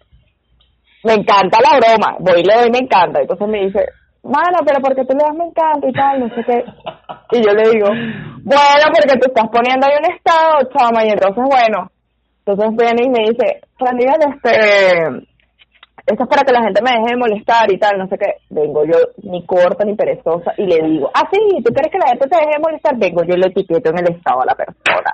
[1.03, 3.85] me encanta la broma, voy y le doy me encanta, entonces me dice,
[4.23, 6.65] mano, pero porque tú le das me encanta y tal, no sé qué,
[7.31, 7.87] y yo le digo,
[8.43, 11.89] bueno, porque tú estás poniendo ahí un estado, chama, y entonces bueno,
[12.45, 15.30] entonces viene y me dice, Fran, este,
[16.05, 18.33] esto es para que la gente me deje de molestar y tal, no sé qué.
[18.49, 22.07] Vengo yo ni corta ni perezosa y le digo, ah, sí, ¿tú quieres que la
[22.09, 22.97] gente te deje de molestar?
[22.97, 25.13] Vengo yo le etiqueto en el estado a la persona.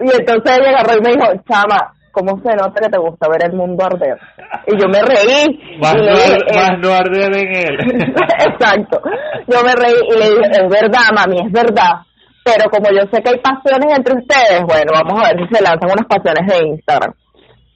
[0.00, 3.44] Y entonces ella agarró y me dijo, chama, ¿cómo se nota que te gusta ver
[3.50, 4.18] el mundo arder?
[4.66, 5.78] Y yo me reí.
[5.80, 6.78] Más, y no, le dije, más "Eh".
[6.80, 7.76] no arder en él.
[8.48, 9.00] Exacto.
[9.46, 12.00] Yo me reí y le dije, es verdad, mami, es verdad.
[12.42, 15.62] Pero como yo sé que hay pasiones entre ustedes, bueno, vamos a ver si se
[15.62, 17.12] lanzan unas pasiones de Instagram.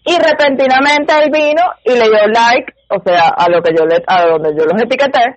[0.07, 4.03] Y repentinamente él vino y le dio like, o sea, a lo que yo le,
[4.07, 5.37] a donde yo los etiqueté,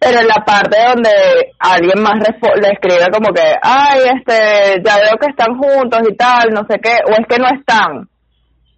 [0.00, 1.10] pero en la parte donde
[1.58, 6.48] alguien más le escribe como que, ay, este, ya veo que están juntos y tal,
[6.54, 8.08] no sé qué, o es que no están.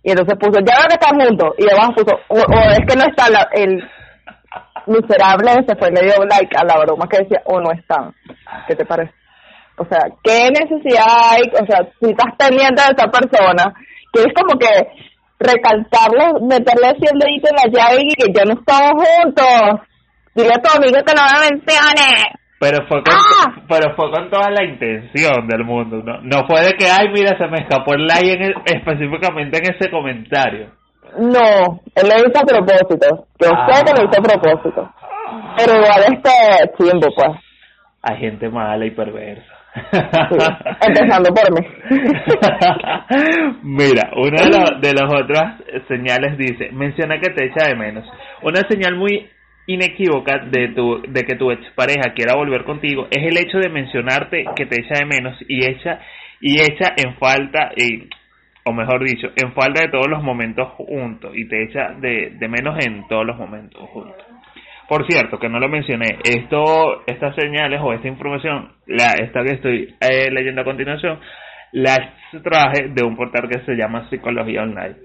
[0.03, 2.97] Y entonces puso, ya veo que están juntos, y abajo puso, o, o es que
[2.97, 3.89] no está la- el
[4.87, 8.13] miserable ese fue, le dio like a la broma que decía, o no están.
[8.69, 9.13] ¿Qué te parece?
[9.79, 11.43] O sea, ¿qué necesidad hay?
[11.61, 13.73] O sea, si estás pendiente de esa persona,
[14.15, 14.69] quieres como que
[15.39, 19.81] recalcarle, meterle así el dedito en la llave y que ya no estamos juntos.
[20.35, 22.25] Dile a tu amigo que no me mencione.
[22.61, 23.63] Pero fue, con, ¡Ah!
[23.69, 26.21] pero fue con toda la intención del mundo, ¿no?
[26.23, 29.75] No fue de que, ay, mira, se me escapó el like en el- específicamente en
[29.75, 30.71] ese comentario.
[31.19, 33.27] No, él lo hizo a propósito.
[33.39, 33.69] Yo Ah.
[33.71, 34.91] sé que lo hizo a propósito.
[35.59, 36.31] Pero igual este
[36.79, 37.39] chimbo, pues.
[38.03, 39.54] Hay gente mala y perversa.
[39.75, 41.67] Empezando por mí.
[43.63, 48.05] Mira, una de, de las otras señales dice, menciona que te echa de menos.
[48.43, 49.29] Una señal muy
[49.67, 54.45] inequívoca de tu de que tu expareja quiera volver contigo es el hecho de mencionarte
[54.55, 56.01] que te echa de menos y echa
[56.41, 58.09] y echa en falta y
[58.67, 62.49] o mejor dicho, en falta de todos los momentos juntos y te echa de, de
[62.49, 64.24] menos en todos los momentos juntos.
[64.89, 69.55] Por cierto, que no lo mencioné, esto, estas señales o esta información, la, esta que
[69.55, 71.21] estoy eh, leyendo a continuación,
[71.73, 74.97] la traje de un portal que se llama Psicología Online.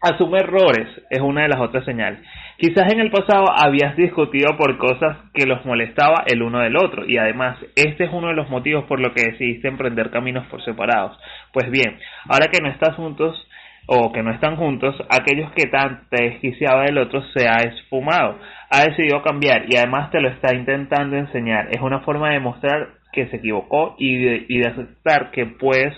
[0.00, 2.20] Asume errores es una de las otras señales.
[2.56, 7.06] Quizás en el pasado habías discutido por cosas que los molestaba el uno del otro
[7.06, 10.64] y además este es uno de los motivos por lo que decidiste emprender caminos por
[10.64, 11.18] separados.
[11.52, 13.46] Pues bien, ahora que no estás juntos
[13.92, 18.38] o que no están juntos, aquellos que tan te desquiciaba del otro se ha esfumado,
[18.70, 21.66] ha decidido cambiar y además te lo está intentando enseñar.
[21.72, 25.92] Es una forma de demostrar que se equivocó y de, aceptar que puedes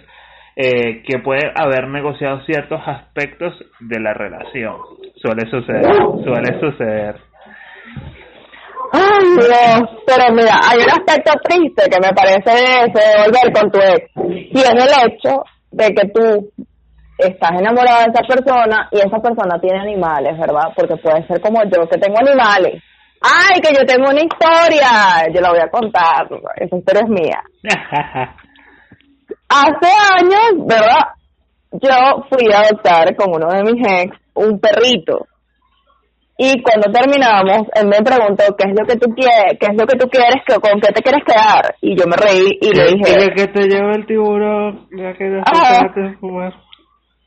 [0.56, 4.76] eh, que puede haber negociado ciertos aspectos de la relación.
[5.16, 5.84] Suele suceder,
[6.24, 7.16] suele suceder.
[8.90, 9.90] Ay, Dios.
[10.06, 14.10] Pero mira, hay un aspecto triste que me parece de volver con tu ex.
[14.50, 16.52] Y es el hecho de que tú
[17.24, 20.72] estás enamorada de esa persona y esa persona tiene animales, ¿verdad?
[20.76, 22.82] Porque puede ser como yo, que tengo animales.
[23.22, 25.32] Ay, que yo tengo una historia.
[25.32, 26.26] Yo la voy a contar.
[26.56, 27.42] Esa historia es mía.
[29.48, 31.14] Hace años, ¿verdad?
[31.72, 35.26] Yo fui a adoptar con uno de mis ex un perrito.
[36.38, 39.86] Y cuando terminamos, él me preguntó qué es lo que tú quieres, qué es lo
[39.86, 41.76] que tú quieres, con qué te quieres quedar.
[41.80, 46.16] Y yo me reí y le dije, que te lleve el tiburón, ya que de
[46.18, 46.52] fumar.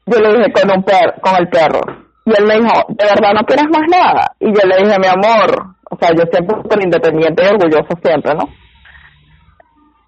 [0.06, 1.82] Yo le dije con un perro, con el perro.
[2.26, 4.32] Y él me dijo, ¿de verdad no quieres más nada?
[4.40, 8.34] Y yo le dije, mi amor, o sea, yo siempre súper independiente y orgulloso siempre,
[8.34, 8.46] ¿no?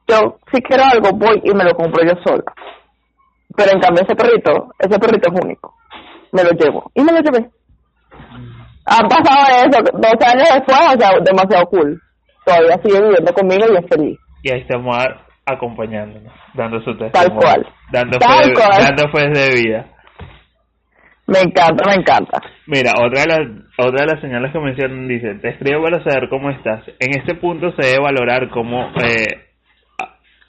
[0.08, 2.44] Yo, si quiero algo, voy y me lo compro yo sola.
[3.56, 5.74] Pero en cambio ese perrito, ese perrito es único.
[6.32, 6.92] Me lo llevo.
[6.94, 7.50] Y me lo llevé.
[8.86, 12.02] Han pasado eso, dos años después, o sea, demasiado cool.
[12.46, 14.20] Todavía sigue viviendo conmigo y es feliz.
[14.44, 17.12] Y ahí estamos a- acompañándonos, dando su testimonio.
[17.12, 17.68] Tal cual.
[17.92, 18.82] Dando, Tal fe, cual.
[18.84, 19.86] dando fe de vida.
[21.28, 22.42] Me encanta, me encanta.
[22.68, 23.40] Mira, otra de, las,
[23.78, 26.88] otra de las señales que mencionan dice, te escribo para saber cómo estás.
[27.00, 29.48] En este punto se debe valorar cómo, eh,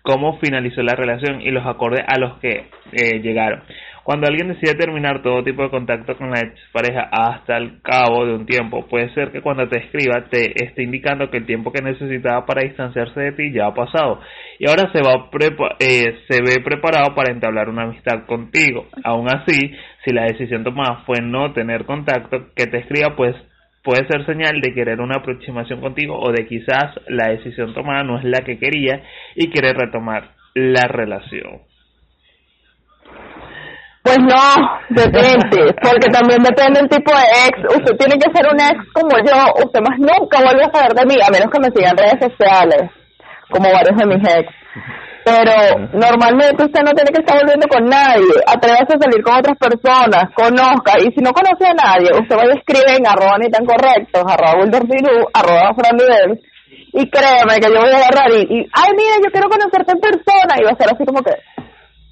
[0.03, 3.63] cómo finalizó la relación y los acordes a los que eh, llegaron.
[4.09, 6.41] Cuando alguien decide terminar todo tipo de contacto con la
[6.73, 10.83] pareja hasta el cabo de un tiempo, puede ser que cuando te escriba te esté
[10.83, 14.21] indicando que el tiempo que necesitaba para distanciarse de ti ya ha pasado
[14.59, 15.29] y ahora se, va
[15.79, 18.87] eh, se ve preparado para entablar una amistad contigo.
[19.05, 19.75] Aún así,
[20.07, 23.37] si la decisión tomada fue no tener contacto, que te escriba pues
[23.85, 28.19] puede ser señal de querer una aproximación contigo o de quizás la decisión tomada no
[28.19, 29.03] es la que quería
[29.35, 31.68] y quiere retomar la relación.
[34.03, 34.45] Pues no,
[34.91, 37.77] depende, porque también depende del tipo de ex.
[37.77, 41.07] Usted tiene que ser un ex como yo, usted más nunca vuelve a saber de
[41.07, 42.91] mí, a menos que me sigan redes sociales,
[43.51, 44.49] como varios de mis ex.
[45.25, 45.53] Pero
[45.93, 48.33] normalmente usted no tiene que estar volviendo con nadie.
[48.47, 50.97] Atrévase a salir con otras personas, conozca.
[51.05, 54.23] Y si no conoce a nadie, usted va a escribir en arroba ni tan correctos,
[54.25, 54.65] arroba
[55.35, 56.39] arroba Fran
[56.93, 60.01] y créeme que yo voy a agarrar y, y, ay, mira, yo quiero conocerte en
[60.01, 60.55] persona.
[60.59, 61.33] Y va a ser así como que,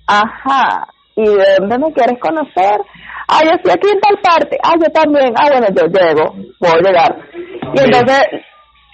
[0.07, 0.87] ajá,
[1.17, 2.81] ¿y de dónde me quieres conocer?
[3.29, 4.57] Ah, yo estoy aquí en tal parte.
[4.62, 5.35] Ah, yo también.
[5.37, 7.17] Ah, bueno, yo llego, puedo llegar.
[7.75, 8.23] Y entonces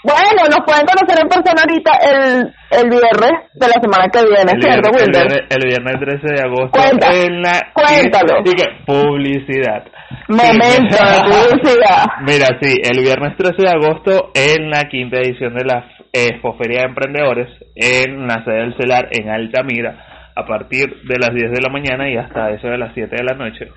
[0.05, 4.51] bueno, nos pueden conocer en persona ahorita el, el viernes de la semana que viene,
[4.51, 5.47] el ¿cierto, Wilder?
[5.49, 6.81] El, viernes 13 de agosto.
[6.83, 8.43] en la, cuéntalo.
[8.85, 9.85] publicidad.
[10.27, 12.07] Momento de publicidad.
[12.27, 16.89] Mira, sí, el viernes 13 de agosto en la quinta edición de la Expoferia de
[16.89, 21.69] Emprendedores en la sede del CELAR en Altamira a partir de las 10 de la
[21.69, 23.69] mañana y hasta eso de las 7 de la noche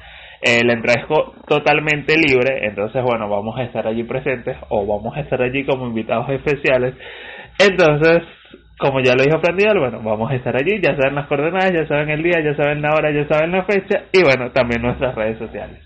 [0.41, 1.07] eh, la entrada es
[1.47, 5.87] totalmente libre, entonces bueno, vamos a estar allí presentes o vamos a estar allí como
[5.87, 6.93] invitados especiales.
[7.57, 8.21] Entonces,
[8.77, 11.87] como ya lo dijo Prendial, bueno, vamos a estar allí, ya saben las coordenadas, ya
[11.87, 15.15] saben el día, ya saben la hora, ya saben la fecha y bueno, también nuestras
[15.15, 15.79] redes sociales.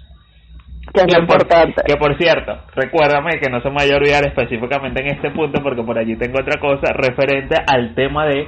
[0.93, 1.83] Que es importante.
[1.85, 5.61] que por cierto, recuérdame que no se me vaya a olvidar específicamente en este punto
[5.61, 8.45] porque por allí tengo otra cosa referente al tema de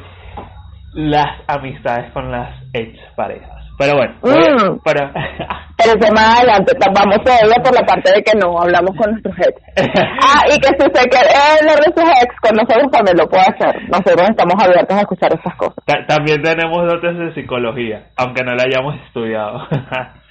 [0.93, 3.61] las amistades con las ex parejas.
[3.77, 4.79] Pero bueno, mm.
[4.83, 5.11] pero...
[5.77, 9.59] pero más adelante, vamos todavía por la parte de que no hablamos con nuestros ex.
[10.21, 13.43] ah, y que si usted quiere hablar de sus ex con nosotros también lo puede
[13.43, 13.89] hacer.
[13.89, 15.83] Nosotros estamos abiertos a escuchar estas cosas.
[16.07, 19.67] también tenemos dotes de psicología, aunque no la hayamos estudiado.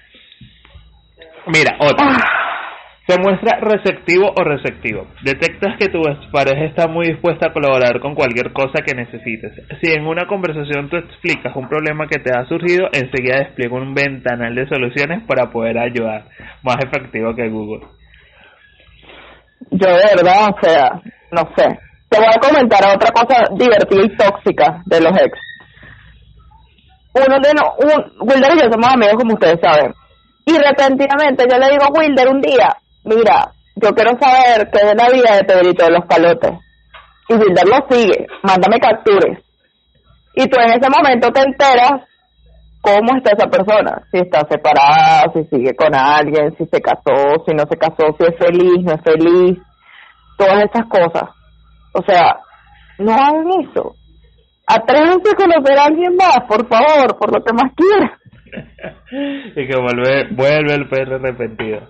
[1.47, 2.07] Mira, otra.
[3.11, 5.09] Se muestra receptivo o receptivo.
[5.25, 6.01] Detectas que tu
[6.31, 9.51] pareja está muy dispuesta a colaborar con cualquier cosa que necesites.
[9.81, 13.95] Si en una conversación tú explicas un problema que te ha surgido, enseguida despliega un
[13.95, 16.27] ventanal de soluciones para poder ayudar.
[16.63, 17.89] Más efectivo que Google.
[19.73, 21.03] Yo de verdad, o sea,
[21.33, 21.67] no sé.
[22.11, 25.37] Te voy a comentar otra cosa divertida y tóxica de los ex.
[27.15, 29.93] Uno de no, un, Wilder y yo somos amigos como ustedes saben.
[30.47, 32.69] Y repentinamente yo le digo a Wilder un día,
[33.05, 36.59] mira, yo quiero saber qué es la vida de Pedrito de los Palotes.
[37.29, 39.39] Y Wilder lo sigue, mándame captures.
[40.35, 42.03] Y tú en ese momento te enteras
[42.81, 47.55] cómo está esa persona, si está separada, si sigue con alguien, si se casó, si
[47.55, 49.59] no se casó, si es feliz, no es feliz,
[50.39, 51.31] todas esas cosas.
[51.93, 52.39] O sea,
[52.99, 53.95] no hagan eso.
[54.67, 58.19] Atrévanse a conocer a alguien más, por favor, por lo que más quieras.
[59.57, 61.81] y que vuelve, vuelve el perro arrepentido.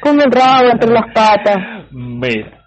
[0.00, 1.56] Con el rabo entre las patas.
[1.90, 2.64] Mira.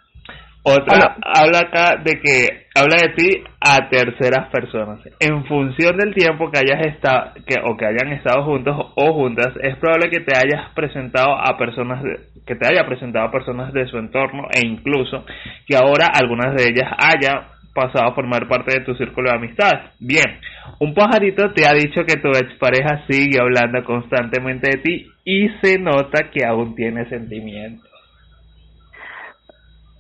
[0.70, 5.00] Otra habla acá de que habla de ti a terceras personas.
[5.22, 9.54] En función del tiempo que hayas estado que o que hayan estado juntos o juntas,
[9.64, 12.04] es probable que te hayas presentado a personas
[12.46, 15.26] que te haya presentado a personas de su entorno e incluso
[15.66, 19.92] que ahora algunas de ellas haya pasado a formar parte de tu círculo de amistad.
[20.00, 20.40] Bien,
[20.80, 25.78] un pajarito te ha dicho que tu expareja sigue hablando constantemente de ti y se
[25.78, 27.88] nota que aún tiene sentimientos.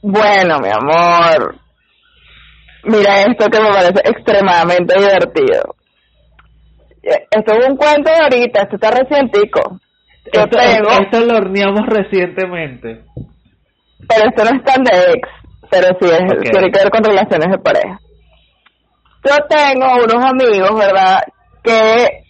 [0.01, 1.55] Bueno, mi amor,
[2.85, 5.75] mira esto que me parece extremadamente divertido.
[7.29, 9.79] Esto es un cuento de ahorita, esto está recientico.
[10.33, 10.89] Yo esto, tengo...
[10.89, 13.03] Esto lo horneamos recientemente.
[14.07, 17.51] Pero esto no es tan de ex pero sí es, tiene que ver con relaciones
[17.51, 17.99] de pareja.
[19.23, 21.21] Yo tengo unos amigos, ¿verdad?
[21.63, 22.23] Que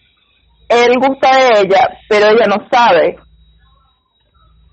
[0.69, 3.17] él gusta de ella, pero ella no sabe.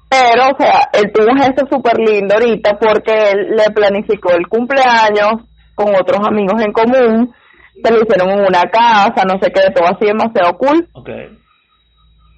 [0.08, 4.46] Pero, o sea, él tuvo un gesto súper lindo ahorita porque él le planificó el
[4.48, 5.42] cumpleaños
[5.74, 7.34] con otros amigos en común,
[7.82, 10.88] se lo hicieron en una casa, no sé qué, todo así demasiado cool.
[10.92, 11.36] Okay.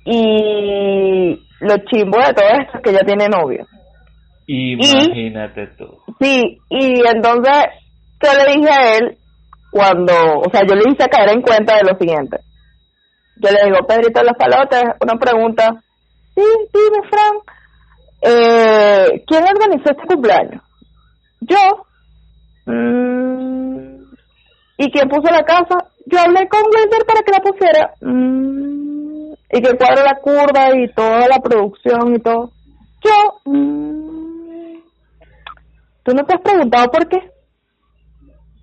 [0.06, 3.66] Y lo chimbo de todo esto es que ella tiene novio.
[4.46, 5.86] Imagínate tú.
[6.20, 7.64] Sí, y entonces
[8.22, 9.18] yo le dije a él,
[9.70, 12.38] cuando, o sea, yo le hice caer en cuenta de lo siguiente.
[13.36, 15.82] Yo le digo, Pedrito de los Palotes, una pregunta.
[16.34, 16.42] Sí,
[16.72, 17.42] dime, Frank.
[18.22, 20.62] Eh, ¿Quién organizó este cumpleaños?
[21.40, 21.84] Yo.
[22.64, 24.02] Mm,
[24.78, 25.76] ¿Y quién puso la casa?
[26.06, 27.90] Yo hablé con Wilder para que la pusiera.
[28.00, 32.50] Mm, y que cuadro la curva y toda la producción y todo.
[33.04, 34.05] Yo, mm,
[36.06, 37.18] ¿tú no te has preguntado por qué?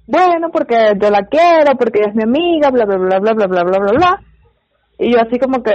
[0.08, 3.48] Bueno, porque yo la quiero, porque ella es mi amiga, bla, bla, bla, bla, bla,
[3.48, 4.20] bla, bla, bla, bla.
[4.98, 5.74] Y yo así como que,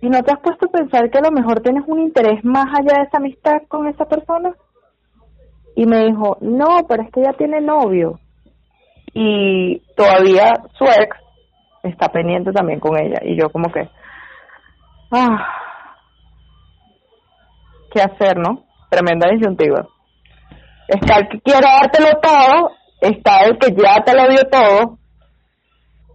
[0.00, 2.66] ¿y no te has puesto a pensar que a lo mejor tienes un interés más
[2.66, 4.54] allá de esa amistad con esa persona?
[5.76, 8.18] Y me dijo, no, pero es que ella tiene novio.
[9.12, 11.16] Y todavía su ex
[11.84, 13.20] está pendiente también con ella.
[13.22, 13.88] Y yo como que,
[15.12, 15.46] ah,
[17.92, 18.64] ¿qué hacer, no?
[18.90, 19.86] Tremenda disyuntiva.
[20.88, 22.70] Está el que quiere dártelo todo,
[23.00, 24.98] está el que ya te lo dio todo,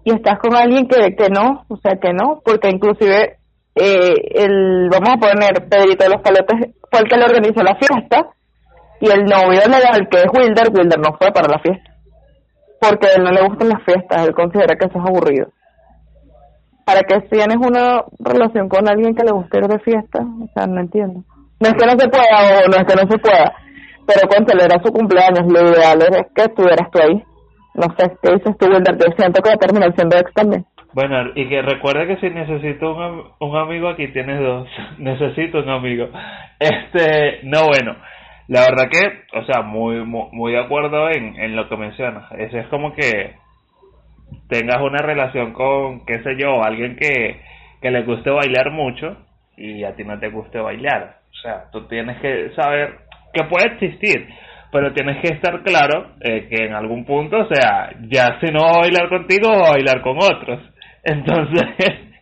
[0.03, 3.37] y estás con alguien que, no, o sea, que no, porque inclusive
[3.75, 7.75] eh, el, vamos a poner, Pedrito de los Palotes fue el que le organizó la
[7.75, 8.29] fiesta,
[8.99, 11.91] y el novio legal, que es Wilder, Wilder no fue para la fiesta,
[12.79, 15.47] porque a él no le gustan las fiestas, él considera que eso es aburrido.
[16.85, 20.19] ¿Para qué tienes una relación con alguien que le guste ir de fiesta?
[20.19, 21.23] O sea, no entiendo.
[21.59, 23.53] No es que no se pueda o no es que no se pueda,
[24.05, 27.23] pero cuando era su cumpleaños, lo ideal es que estuvieras tú ahí.
[27.73, 28.97] No sé, ¿qué dices tú, Wilder?
[28.97, 30.65] Yo siento que va a terminar ex también.
[30.93, 34.67] Bueno, y que recuerde que si necesito un, un amigo, aquí tienes dos.
[34.97, 36.09] necesito un amigo.
[36.59, 37.95] Este, no, bueno,
[38.47, 42.29] la verdad que, o sea, muy, muy, muy de acuerdo en, en lo que mencionas.
[42.33, 43.35] Eso es como que
[44.49, 47.39] tengas una relación con, qué sé yo, alguien que,
[47.81, 49.17] que le guste bailar mucho
[49.55, 51.19] y a ti no te guste bailar.
[51.31, 52.99] O sea, tú tienes que saber
[53.33, 54.27] que puede existir,
[54.71, 58.79] pero tienes que estar claro eh, que en algún punto, o sea, ya si no
[58.79, 60.59] bailar contigo, bailar con otros.
[61.03, 61.65] Entonces,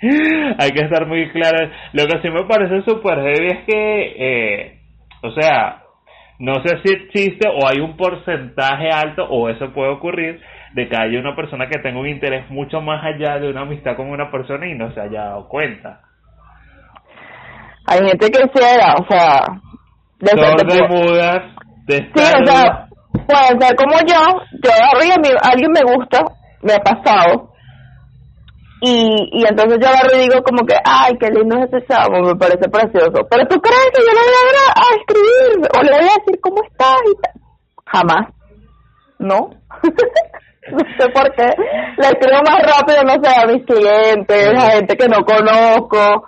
[0.58, 1.70] hay que estar muy claro.
[1.94, 4.80] Lo que sí me parece súper heavy es que, eh,
[5.22, 5.84] o sea,
[6.40, 10.40] no sé si existe o hay un porcentaje alto, o eso puede ocurrir,
[10.74, 13.96] de que haya una persona que tenga un interés mucho más allá de una amistad
[13.96, 16.02] con una persona y no se haya dado cuenta.
[17.86, 19.62] Hay gente que ciega, o sea,
[20.20, 21.42] de mudas,
[21.88, 24.22] de Sí, o sea, puede ser como yo,
[24.64, 26.24] yo agarro y a mí, alguien me gusta,
[26.62, 27.50] me ha pasado,
[28.82, 32.22] y, y entonces yo agarro y digo como que, ay, qué lindo es ese chavo,
[32.22, 33.28] me parece precioso.
[33.30, 36.40] Pero tú crees que yo le voy a, a escribir o le voy a decir
[36.42, 37.34] cómo estás y tal.
[37.86, 38.34] Jamás.
[39.20, 39.50] ¿No?
[40.72, 41.48] no sé por qué.
[41.98, 46.24] Le escribo más rápido, no sé, a mis clientes, a gente que no conozco,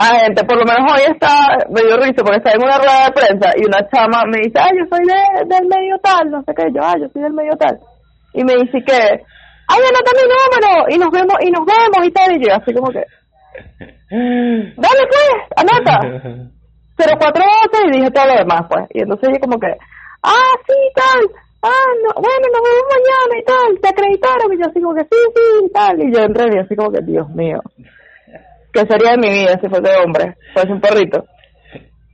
[0.00, 3.12] a gente, por lo menos hoy está medio risa porque está en una rueda de
[3.12, 6.54] prensa y una chama me dice, ay, yo soy de, del medio tal, no sé
[6.56, 7.76] qué, yo, ah, yo soy del medio tal.
[8.32, 12.10] Y me dice que, ay, anota mi número y nos vemos, y nos vemos y
[12.12, 13.04] tal, y yo así como que,
[14.80, 16.00] dale pues, anota.
[16.96, 18.84] 0412 y dije todo lo demás, pues.
[18.94, 19.68] Y entonces ella como que,
[20.22, 21.28] ah, sí, tal,
[21.60, 25.04] ah, no, bueno, nos vemos mañana y tal, te acreditaron, y yo así como que
[25.04, 27.60] sí, sí, y tal, y yo entré así como que, Dios mío,
[28.72, 30.34] ¿qué sería de mi vida si fuese hombre?
[30.52, 31.24] Fuese un perrito.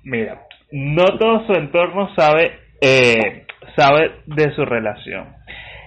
[0.05, 3.47] Mira, no todo su entorno sabe, eh,
[3.77, 5.37] sabe de su relación.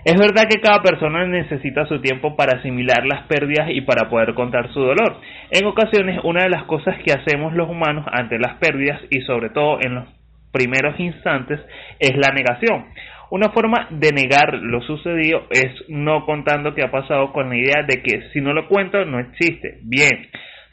[0.06, 4.34] Es verdad que cada persona necesita su tiempo para asimilar las pérdidas y para poder
[4.34, 5.18] contar su dolor.
[5.52, 9.50] En ocasiones, una de las cosas que hacemos los humanos ante las pérdidas y sobre
[9.50, 10.08] todo en los
[10.52, 11.60] primeros instantes
[12.00, 12.86] es la negación.
[13.30, 17.84] Una forma de negar lo sucedido es no contando qué ha pasado con la idea
[17.88, 19.80] de que si no lo cuento no existe.
[19.84, 20.30] Bien.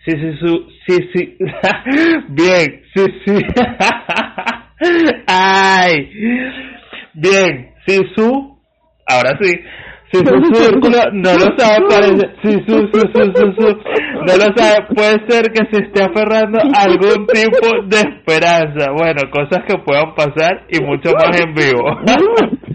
[0.07, 1.37] Sí, sí, su, sí, sí.
[2.29, 2.83] Bien.
[2.95, 3.35] Sí, sí.
[5.27, 6.09] Ay.
[7.13, 7.75] Bien.
[7.87, 8.57] Sí, su.
[9.09, 9.53] Ahora sí.
[10.13, 12.37] Si su círculo no lo sabe, parece.
[12.45, 13.67] Si su, su, su, su, su,
[14.25, 18.93] no lo sabe, puede ser que se esté aferrando a algún tipo de esperanza.
[18.97, 21.83] Bueno, cosas que puedan pasar y mucho más en vivo.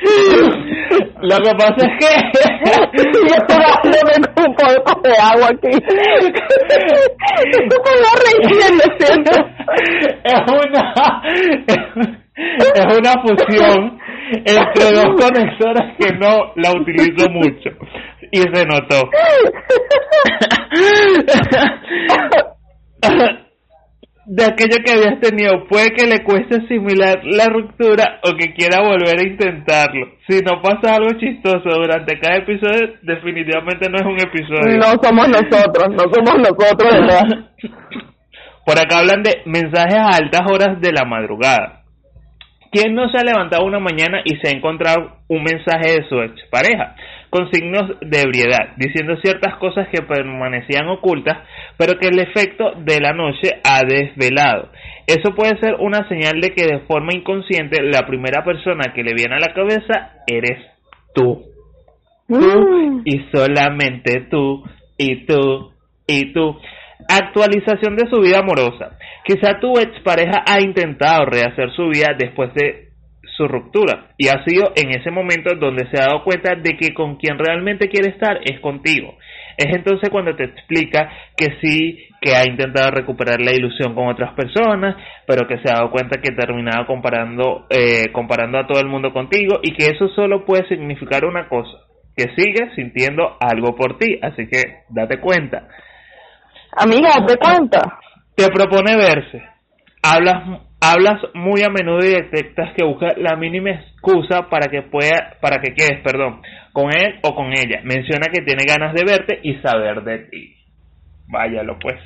[0.00, 2.10] Lo que pasa es que.
[3.28, 3.60] Yo estoy
[4.32, 5.72] con un poco de agua aquí.
[7.68, 7.80] Estoy
[8.98, 9.32] siento.
[10.24, 10.82] Es una.
[12.74, 13.80] Es una fusión
[14.32, 17.70] entre dos conexoras que no la utilizo mucho.
[18.32, 19.10] Y se notó.
[24.32, 28.80] De aquello que habías tenido, puede que le cueste asimilar la ruptura o que quiera
[28.80, 30.06] volver a intentarlo.
[30.28, 34.78] Si no pasa algo chistoso durante cada episodio, definitivamente no es un episodio.
[34.78, 37.22] No somos nosotros, no somos nosotros, ¿verdad?
[38.64, 41.82] Por acá hablan de mensajes a altas horas de la madrugada.
[42.70, 46.20] ¿Quién no se ha levantado una mañana y se ha encontrado un mensaje de su
[46.20, 46.94] expareja
[47.30, 51.38] con signos de ebriedad, diciendo ciertas cosas que permanecían ocultas,
[51.76, 54.70] pero que el efecto de la noche ha desvelado?
[55.06, 59.14] Eso puede ser una señal de que de forma inconsciente la primera persona que le
[59.14, 60.58] viene a la cabeza eres
[61.14, 61.44] tú.
[62.28, 63.02] Tú mm.
[63.04, 64.62] y solamente tú
[64.98, 65.72] y tú
[66.06, 66.58] y tú.
[67.08, 68.98] Actualización de su vida amorosa.
[69.24, 72.89] Quizá tu expareja ha intentado rehacer su vida después de
[73.40, 76.92] su ruptura y ha sido en ese momento donde se ha dado cuenta de que
[76.92, 79.16] con quien realmente quiere estar es contigo.
[79.56, 84.34] Es entonces cuando te explica que sí, que ha intentado recuperar la ilusión con otras
[84.34, 88.88] personas, pero que se ha dado cuenta que terminaba comparando, eh, comparando a todo el
[88.88, 91.78] mundo contigo y que eso solo puede significar una cosa,
[92.14, 95.66] que sigue sintiendo algo por ti, así que date cuenta.
[96.76, 97.98] Amiga, date cuenta.
[98.34, 99.49] Te propone verse.
[100.02, 105.36] Hablas, hablas muy a menudo y detectas que busca la mínima excusa para que pueda,
[105.40, 106.40] para que quedes, perdón,
[106.72, 107.80] con él o con ella.
[107.84, 110.56] Menciona que tiene ganas de verte y saber de ti.
[111.28, 111.98] Váyalo pues.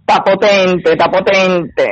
[0.00, 1.86] Está potente, está potente.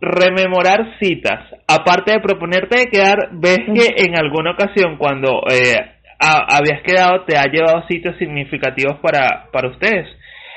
[0.00, 1.40] rememorar citas.
[1.68, 5.76] Aparte de proponerte quedar, ves que en alguna ocasión cuando eh,
[6.18, 10.06] habías quedado te ha llevado sitios significativos para, para ustedes.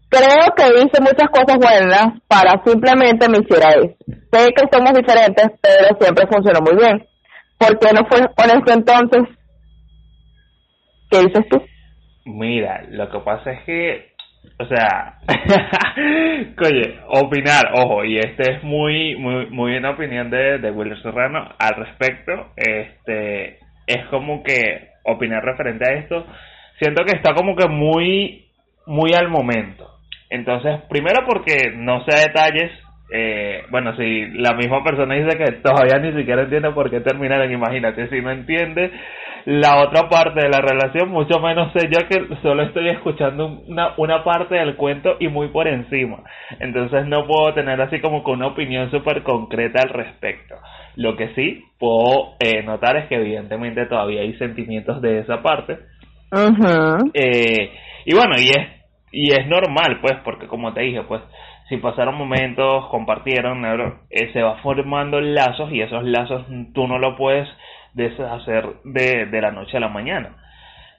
[0.10, 3.96] Creo que hice muchas cosas buenas para simplemente me hiciera eso.
[4.32, 7.08] Sé que somos diferentes, pero siempre funcionó muy bien.
[7.58, 9.22] ¿Por qué no fue honesto entonces?
[11.10, 11.60] ¿Qué dices tú?
[12.26, 14.11] Mira, lo que pasa es que
[14.58, 15.18] o sea,
[16.60, 21.76] oye, opinar, ojo, y este es muy, muy, muy una opinión de, de Serrano al
[21.76, 26.26] respecto, este, es como que opinar referente a esto,
[26.80, 28.46] siento que está como que muy,
[28.86, 29.88] muy al momento.
[30.30, 32.72] Entonces, primero porque no sé detalles,
[33.12, 37.52] eh, bueno, si la misma persona dice que todavía ni siquiera entiende por qué terminaron,
[37.52, 38.92] imagínate, si no entiende
[39.46, 43.94] la otra parte de la relación, mucho menos sé yo que solo estoy escuchando una,
[43.98, 46.20] una parte del cuento y muy por encima.
[46.60, 50.56] Entonces no puedo tener así como con una opinión súper concreta al respecto.
[50.96, 55.80] Lo que sí puedo eh, notar es que evidentemente todavía hay sentimientos de esa parte.
[57.14, 57.72] eh,
[58.06, 58.68] y bueno, y es,
[59.12, 61.22] y es normal, pues, porque como te dije, pues,
[61.70, 63.64] si pasaron momentos, compartieron,
[64.10, 67.48] eh, se va formando lazos y esos lazos tú no lo puedes
[67.94, 70.36] deshacer de, de la noche a la mañana.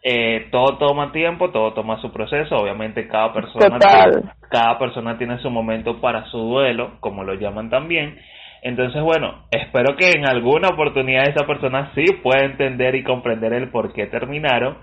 [0.04, 5.38] Eh, todo toma tiempo, todo toma su proceso, obviamente cada persona, tiene, cada persona tiene
[5.38, 8.18] su momento para su duelo, como lo llaman también.
[8.62, 13.70] Entonces, bueno, espero que en alguna oportunidad esa persona sí pueda entender y comprender el
[13.70, 14.78] por qué terminaron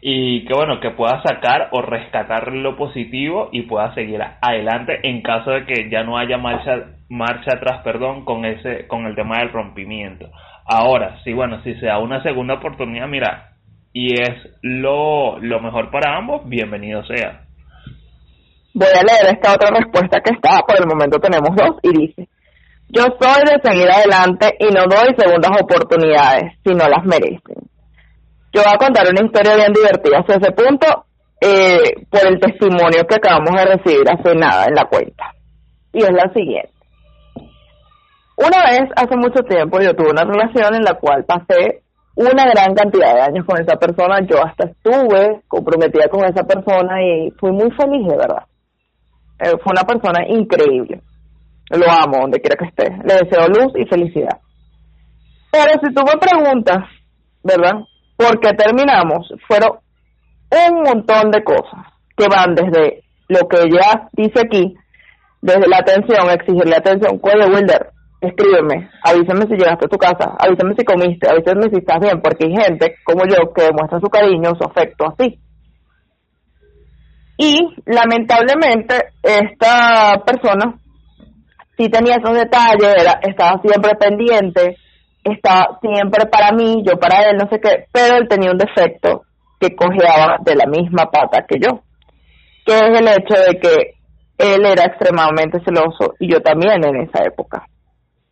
[0.00, 5.22] y que bueno, que pueda sacar o rescatar lo positivo y pueda seguir adelante en
[5.22, 9.38] caso de que ya no haya marcha marcha atrás, perdón, con ese con el tema
[9.38, 10.30] del rompimiento.
[10.66, 13.52] Ahora, sí, bueno, si se da una segunda oportunidad, mira,
[13.92, 17.40] y es lo, lo mejor para ambos, bienvenido sea.
[18.74, 22.28] Voy a leer esta otra respuesta que está, por el momento tenemos dos, y dice,
[22.88, 27.67] yo soy de seguir adelante y no doy segundas oportunidades si no las merecen.
[28.52, 31.04] Yo voy a contar una historia bien divertida hacia ese punto
[31.40, 35.34] eh, por el testimonio que acabamos de recibir hace nada en la cuenta.
[35.92, 36.72] Y es la siguiente.
[38.36, 41.82] Una vez, hace mucho tiempo, yo tuve una relación en la cual pasé
[42.14, 44.20] una gran cantidad de años con esa persona.
[44.26, 48.44] Yo hasta estuve comprometida con esa persona y fui muy feliz, de verdad.
[49.40, 51.00] Eh, fue una persona increíble.
[51.70, 52.90] Lo amo donde quiera que esté.
[53.04, 54.38] Le deseo luz y felicidad.
[55.50, 56.78] Pero si tú me preguntas,
[57.42, 57.74] ¿verdad?
[58.18, 59.32] ¿Por qué terminamos?
[59.46, 59.78] Fueron
[60.50, 64.74] un montón de cosas que van desde lo que ella dice aquí,
[65.40, 67.20] desde la atención, exigirle atención.
[67.22, 67.90] Oye, Wilder,
[68.20, 72.46] escríbeme, avísame si llegaste a tu casa, avísame si comiste, avísame si estás bien, porque
[72.46, 75.38] hay gente como yo que demuestra su cariño, su afecto así.
[77.36, 77.56] Y
[77.86, 80.74] lamentablemente esta persona
[81.76, 84.76] sí tenía esos detalles, era, estaba siempre pendiente,
[85.32, 89.22] estaba siempre para mí, yo para él, no sé qué, pero él tenía un defecto
[89.60, 91.80] que cojeaba de la misma pata que yo,
[92.64, 93.98] que es el hecho de que
[94.38, 97.66] él era extremadamente celoso y yo también en esa época.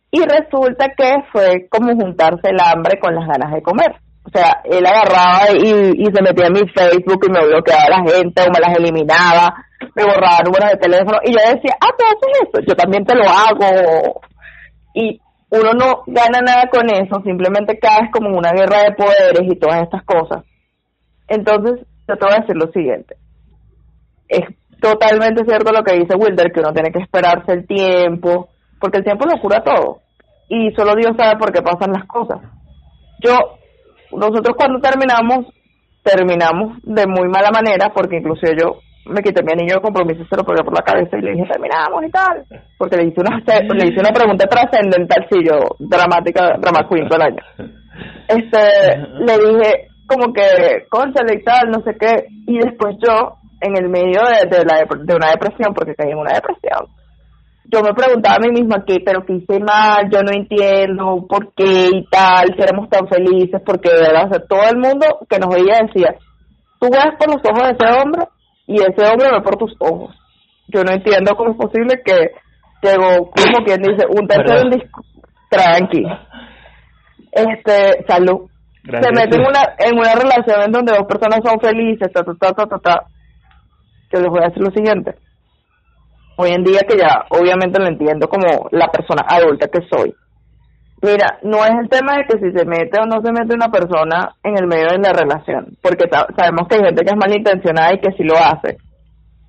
[0.09, 3.93] Y resulta que fue como juntarse el hambre con las ganas de comer.
[4.23, 7.89] O sea, él agarraba y, y se metía en mi Facebook y me bloqueaba a
[7.89, 9.53] la gente o me las eliminaba,
[9.95, 13.15] me borraba números de teléfono y yo decía, ah, tú haces eso, yo también te
[13.15, 14.21] lo hago.
[14.93, 15.19] Y
[15.49, 19.83] uno no gana nada con eso, simplemente caes como una guerra de poderes y todas
[19.83, 20.43] estas cosas.
[21.27, 23.15] Entonces, yo te voy a decir lo siguiente.
[24.27, 24.43] Es
[24.81, 29.03] totalmente cierto lo que dice Wilder, que uno tiene que esperarse el tiempo, porque el
[29.03, 30.01] tiempo lo cura todo.
[30.49, 32.39] Y solo Dios sabe por qué pasan las cosas.
[33.19, 33.35] Yo,
[34.11, 35.45] nosotros cuando terminamos,
[36.03, 38.79] terminamos de muy mala manera, porque incluso yo
[39.09, 42.03] me quité mi anillo de compromiso, se lo por la cabeza y le dije, terminamos
[42.05, 42.43] y tal.
[42.77, 47.19] Porque le hice una, le hice una pregunta trascendental, sí, yo, dramática, drama queen todo
[47.19, 47.43] el año.
[48.27, 48.59] Este,
[49.25, 52.27] le dije, como que, conchale y tal, no sé qué.
[52.45, 56.19] Y después yo, en el medio de, de, la, de una depresión, porque caí en
[56.19, 56.87] una depresión,
[57.65, 61.53] yo me preguntaba a mí misma qué, pero qué hice mal, yo no entiendo por
[61.53, 65.05] qué y tal, si éramos tan felices, porque de verdad, o sea, todo el mundo
[65.27, 66.15] que nos veía decía,
[66.79, 68.23] tú ves por los ojos de ese hombre
[68.67, 70.15] y ese hombre ve por tus ojos.
[70.67, 72.31] Yo no entiendo cómo es posible que
[72.83, 75.01] llegó, como quien dice, un tercer disco,
[75.49, 76.05] tranqui.
[77.31, 78.49] Este, salud.
[78.83, 82.33] Se mete en una, en una relación en donde dos personas son felices, ta, ta,
[82.39, 83.01] ta, ta, ta, ta.
[84.13, 85.15] Yo les voy a decir lo siguiente
[86.37, 90.13] hoy en día que ya obviamente lo entiendo como la persona adulta que soy.
[91.01, 93.69] Mira, no es el tema de que si se mete o no se mete una
[93.69, 97.93] persona en el medio de la relación, porque sabemos que hay gente que es malintencionada
[97.93, 98.77] y que sí lo hace.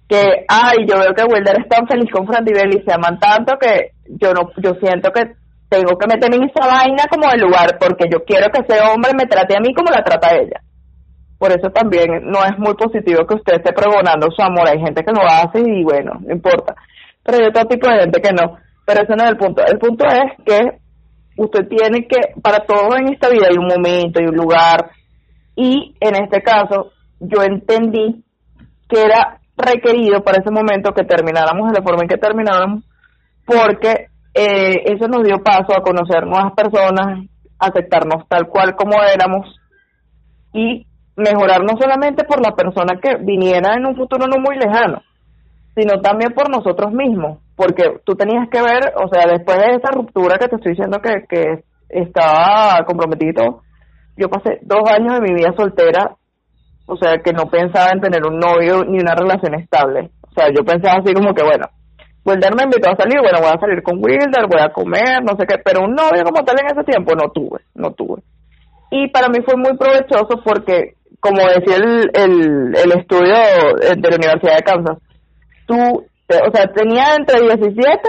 [0.08, 3.56] Que, ay, yo veo que Wilder es tan feliz con Fran y se aman tanto
[3.58, 5.32] que yo no, yo siento que
[5.68, 9.12] tengo que meterme en esa vaina como de lugar, porque yo quiero que ese hombre
[9.16, 10.60] me trate a mí como la trata ella.
[11.38, 14.68] Por eso también no es muy positivo que usted esté pregonando su amor.
[14.68, 16.74] Hay gente que lo hace y bueno, no importa.
[17.22, 18.56] Pero hay otro tipo de gente que no.
[18.84, 19.62] Pero ese no es el punto.
[19.64, 20.78] El punto es que
[21.38, 24.90] usted tiene que, para todo en esta vida hay un momento, y un lugar.
[25.56, 28.24] Y en este caso, yo entendí
[28.88, 32.84] que era requerido para ese momento que termináramos de la forma en que termináramos,
[33.44, 37.24] porque eh, eso nos dio paso a conocer nuevas personas,
[37.58, 39.46] aceptarnos tal cual como éramos
[40.52, 40.86] y
[41.16, 45.02] mejorar no solamente por la persona que viniera en un futuro no muy lejano,
[45.78, 49.92] sino también por nosotros mismos, porque tú tenías que ver, o sea, después de esa
[49.92, 53.62] ruptura que te estoy diciendo que, que estaba comprometido,
[54.16, 56.16] yo pasé dos años de mi vida soltera,
[56.86, 60.10] o sea, que no pensaba en tener un novio ni una relación estable.
[60.28, 61.66] O sea, yo pensaba así como que, bueno,
[62.24, 65.36] Wilder me invitó a salir, bueno, voy a salir con Wilder, voy a comer, no
[65.38, 68.20] sé qué, pero un novio como tal en ese tiempo no tuve, no tuve.
[68.90, 73.34] Y para mí fue muy provechoso porque como decía el, el, el estudio
[73.78, 74.98] de la Universidad de Kansas,
[75.68, 78.00] tú, o sea, tenía entre 17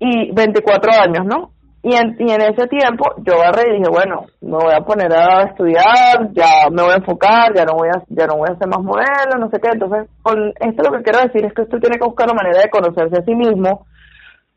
[0.00, 1.52] y 24 años, ¿no?
[1.84, 5.12] Y en, y en ese tiempo yo agarré y dije, bueno, me voy a poner
[5.12, 8.52] a estudiar, ya me voy a enfocar, ya no voy a, ya no voy a
[8.54, 9.70] hacer más modelos, no sé qué.
[9.72, 12.62] Entonces, con esto lo que quiero decir es que usted tiene que buscar una manera
[12.62, 13.86] de conocerse a sí mismo,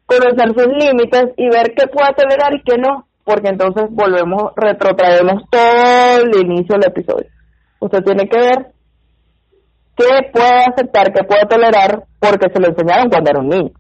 [0.06, 5.50] conocer sus límites y ver qué puede tolerar y qué no, porque entonces volvemos, retrotraemos
[5.50, 7.28] todo el inicio del episodio.
[7.80, 8.75] Usted tiene que ver
[9.96, 13.72] qué puede aceptar, qué puede tolerar, porque se lo enseñaron cuando era un niño.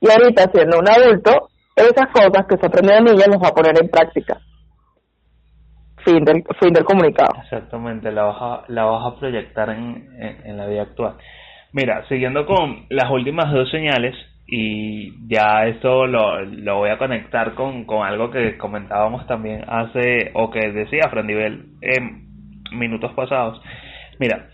[0.00, 3.54] Y ahorita, siendo un adulto, esas cosas que se aprenden de niña las va a
[3.54, 4.38] poner en práctica.
[6.04, 7.30] Fin del, fin del comunicado.
[7.42, 10.08] Exactamente, la vas a, la vas a proyectar en,
[10.44, 11.16] en, la vida actual.
[11.72, 14.14] Mira, siguiendo con las últimas dos señales,
[14.46, 20.30] y ya esto lo, lo voy a conectar con, con algo que comentábamos también hace,
[20.34, 22.26] o que decía Fran Nivel en
[22.72, 23.60] minutos pasados.
[24.18, 24.48] Mira,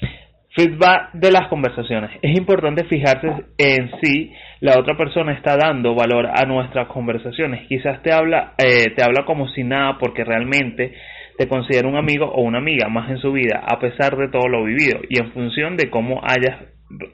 [0.56, 2.10] feedback de las conversaciones.
[2.22, 3.28] Es importante fijarse
[3.58, 7.66] en si la otra persona está dando valor a nuestras conversaciones.
[7.68, 10.94] Quizás te habla, eh, te habla como si nada porque realmente
[11.36, 14.48] te considera un amigo o una amiga más en su vida, a pesar de todo
[14.48, 16.56] lo vivido y en función de cómo hayas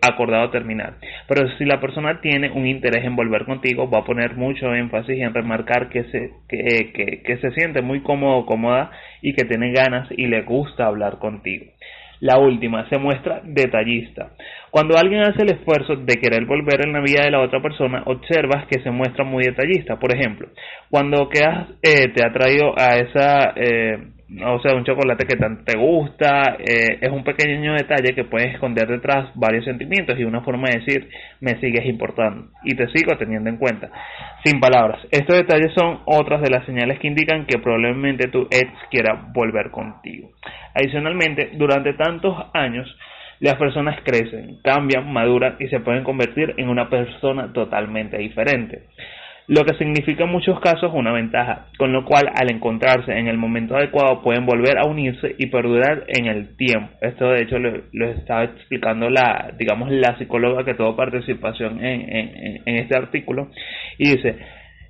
[0.03, 0.99] acordado terminar.
[1.27, 5.19] Pero si la persona tiene un interés en volver contigo, va a poner mucho énfasis
[5.19, 9.73] en remarcar que se, que, que, que se siente muy cómodo, cómoda y que tiene
[9.73, 11.65] ganas y le gusta hablar contigo.
[12.23, 14.31] La última, se muestra detallista.
[14.71, 18.05] Cuando alguien hace el esfuerzo de querer volver en la vida de la otra persona,
[18.07, 19.99] observas que se muestra muy detallista.
[19.99, 20.49] Por ejemplo,
[20.89, 23.99] cuando quedas, eh, te ha traído a esa eh,
[24.41, 28.55] o sea, un chocolate que tanto te gusta, eh, es un pequeño detalle que puedes
[28.55, 31.09] esconder detrás varios sentimientos y una forma de decir,
[31.41, 33.91] me sigues importando y te sigo teniendo en cuenta.
[34.45, 38.71] Sin palabras, estos detalles son otras de las señales que indican que probablemente tu ex
[38.91, 40.31] quiera volver contigo.
[40.75, 42.89] Adicionalmente, durante tantos años,
[43.41, 48.83] las personas crecen, cambian, maduran y se pueden convertir en una persona totalmente diferente
[49.53, 53.37] lo que significa en muchos casos una ventaja, con lo cual al encontrarse en el
[53.37, 56.89] momento adecuado pueden volver a unirse y perdurar en el tiempo.
[57.03, 62.77] Esto de hecho lo, estaba explicando la, digamos, la psicóloga que tuvo participación en, en,
[62.77, 63.51] este artículo
[63.99, 64.37] y dice,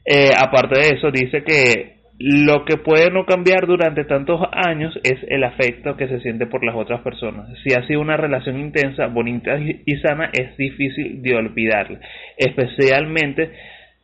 [0.04, 5.18] eh, aparte de eso, dice que lo que puede no cambiar durante tantos años es
[5.26, 7.48] el afecto que se siente por las otras personas.
[7.64, 11.98] Si ha sido una relación intensa, bonita y sana, es difícil de olvidarla,
[12.36, 13.50] especialmente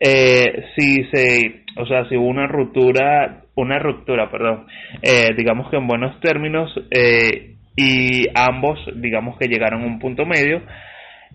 [0.00, 4.66] eh, si se, o sea, si hubo una ruptura, una ruptura, perdón,
[5.02, 10.26] eh, digamos que en buenos términos, eh, y ambos, digamos que llegaron a un punto
[10.26, 10.62] medio,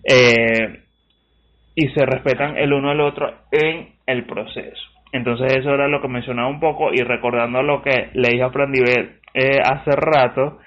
[0.04, 0.80] eh,
[1.74, 4.82] y se respetan el uno al otro en el proceso.
[5.12, 8.50] Entonces eso era lo que mencionaba un poco y recordando lo que le dije a
[8.50, 10.58] Frandivel eh, hace rato,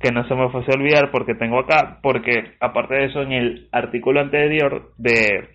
[0.00, 3.32] que no se me fuese a olvidar porque tengo acá, porque aparte de eso en
[3.32, 5.48] el artículo anterior de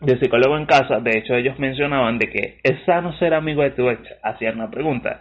[0.00, 3.70] de psicólogo en casa, de hecho ellos mencionaban de que es sano ser amigo de
[3.70, 5.20] tu ex, hacían una pregunta,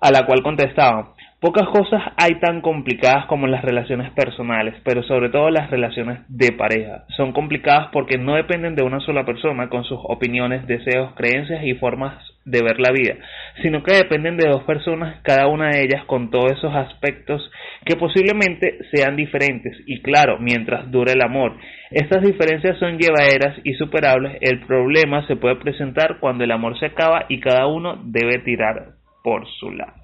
[0.00, 1.08] a la cual contestaban,
[1.40, 6.52] pocas cosas hay tan complicadas como las relaciones personales, pero sobre todo las relaciones de
[6.52, 7.04] pareja.
[7.16, 11.74] Son complicadas porque no dependen de una sola persona con sus opiniones, deseos, creencias y
[11.74, 13.14] formas de ver la vida,
[13.62, 17.50] sino que dependen de dos personas, cada una de ellas con todos esos aspectos
[17.84, 21.56] que posiblemente sean diferentes y claro, mientras dure el amor.
[21.90, 26.86] Estas diferencias son llevaderas y superables, el problema se puede presentar cuando el amor se
[26.86, 29.94] acaba y cada uno debe tirar por su lado.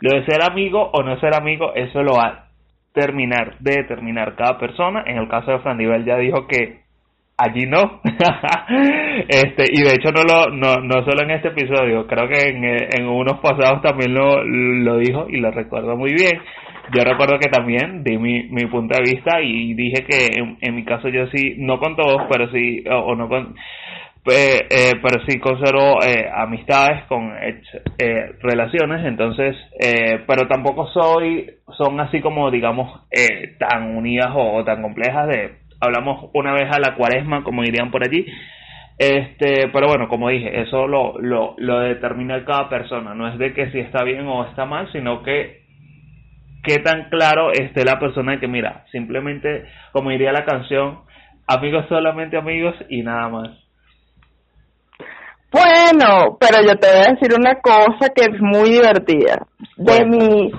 [0.00, 2.48] Lo de ser amigo o no ser amigo, eso lo va a
[2.92, 5.04] terminar de determinar cada persona.
[5.06, 6.81] En el caso de Fran ya dijo que
[7.36, 8.00] allí no.
[9.28, 12.64] este, y de hecho no lo, no, no solo en este episodio, creo que en,
[12.64, 16.40] en unos pasados también lo, lo dijo y lo recuerdo muy bien.
[16.94, 20.74] Yo recuerdo que también di mi, mi punto de vista y dije que en, en
[20.74, 23.54] mi caso yo sí, no con todos, pero sí, o, no con,
[24.30, 27.32] eh, pero sí conservo eh, amistades con
[27.98, 34.62] eh, relaciones, entonces, eh, pero tampoco soy, son así como digamos eh, tan unidas o
[34.64, 38.24] tan complejas de hablamos una vez a la cuaresma, como dirían por allí.
[38.98, 43.52] Este, pero bueno, como dije, eso lo, lo, lo determina cada persona, no es de
[43.52, 45.62] que si está bien o está mal, sino que
[46.62, 51.00] qué tan claro esté la persona de que mira, simplemente, como diría la canción,
[51.48, 53.50] amigos solamente amigos y nada más.
[55.50, 59.46] Bueno, pero yo te voy a decir una cosa que es muy divertida.
[59.76, 60.50] De mi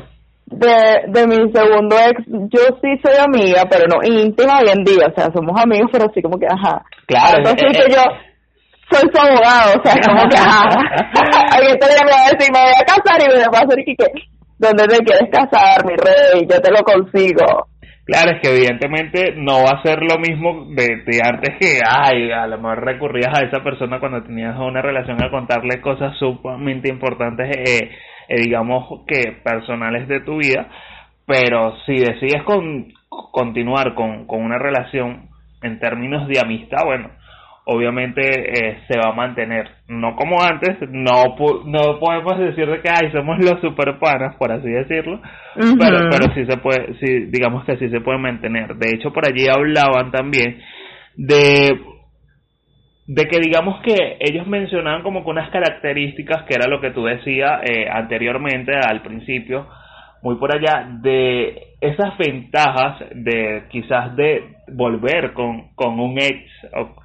[0.46, 5.08] de, de mi segundo ex, yo sí soy amiga, pero no íntima hoy en día,
[5.08, 6.84] o sea, somos amigos, pero así como que, ajá.
[7.08, 7.38] Claro.
[7.38, 8.02] Entonces que yo
[8.91, 10.68] soy su abogado, o sea, como que, ajá.
[11.58, 13.96] Alguien te me va a decir, me voy a casar y me va a decir
[13.98, 14.08] que,
[14.60, 16.46] ¿dónde te quieres casar, mi rey?
[16.50, 17.73] Yo te lo consigo.
[18.06, 22.47] Claro, es que evidentemente no va a ser lo mismo de, antes que, ay, a
[22.47, 27.56] lo mejor recurrías a esa persona cuando tenías una relación a contarle cosas sumamente importantes,
[27.56, 27.91] eh,
[28.28, 30.68] eh, digamos que personales de tu vida,
[31.26, 35.30] pero si decides con, continuar con, con una relación
[35.62, 37.10] en términos de amistad, bueno,
[37.66, 39.70] obviamente eh, se va a mantener.
[39.88, 41.36] No como antes, no,
[41.66, 45.22] no podemos decir de que ay, somos los super panas, por así decirlo,
[45.55, 48.76] pero, pero sí se puede, sí, digamos que sí se puede mantener.
[48.76, 50.59] De hecho, por allí hablaban también
[51.16, 51.80] de
[53.05, 57.03] de que digamos que ellos mencionaban como que unas características que era lo que tú
[57.03, 59.68] decías eh, anteriormente al principio
[60.22, 66.39] muy por allá de esas ventajas de quizás de volver con, con un ex
[66.74, 66.95] o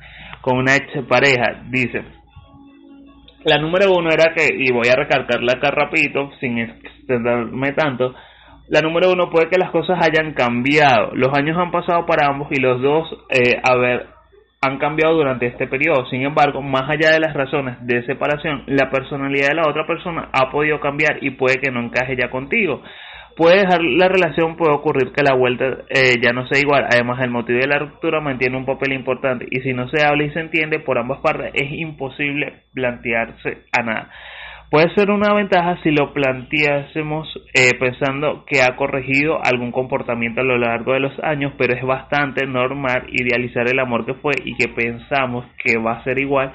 [0.49, 2.03] con una ex pareja dice
[3.45, 8.15] la número uno era que y voy a recalcarla acá rapidito sin extenderme tanto
[8.69, 12.49] la número uno puede que las cosas hayan cambiado los años han pasado para ambos
[12.51, 13.61] y los dos eh,
[14.61, 16.07] han cambiado durante este periodo.
[16.07, 20.31] Sin embargo, más allá de las razones de separación, la personalidad de la otra persona
[20.33, 22.83] ha podido cambiar y puede que no encaje ya contigo.
[23.39, 26.87] Puede dejar la relación, puede ocurrir que la vuelta eh, ya no sea igual.
[26.91, 30.25] Además, el motivo de la ruptura mantiene un papel importante y si no se habla
[30.25, 34.11] y se entiende por ambas partes, es imposible plantearse a nada.
[34.71, 40.45] Puede ser una ventaja si lo planteásemos eh, pensando que ha corregido algún comportamiento a
[40.45, 44.57] lo largo de los años, pero es bastante normal idealizar el amor que fue y
[44.57, 46.53] que pensamos que va a ser igual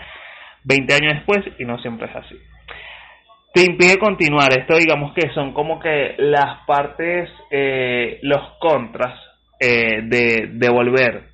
[0.65, 2.35] 20 años después y no siempre es así.
[3.53, 4.51] Te impide continuar.
[4.57, 9.13] Esto digamos que son como que las partes, eh, los contras
[9.59, 11.33] eh, de, de volver.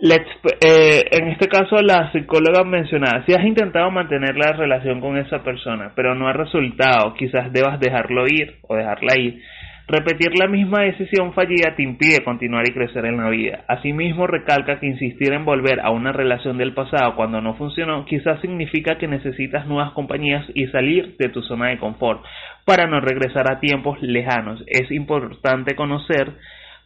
[0.00, 5.42] Eh, en este caso la psicóloga mencionaba, si has intentado mantener la relación con esa
[5.42, 9.40] persona, pero no ha resultado, quizás debas dejarlo ir o dejarla ir.
[9.86, 13.64] Repetir la misma decisión fallida te impide continuar y crecer en la vida.
[13.68, 18.40] Asimismo, recalca que insistir en volver a una relación del pasado cuando no funcionó quizás
[18.40, 22.24] significa que necesitas nuevas compañías y salir de tu zona de confort
[22.64, 24.64] para no regresar a tiempos lejanos.
[24.66, 26.32] Es importante conocer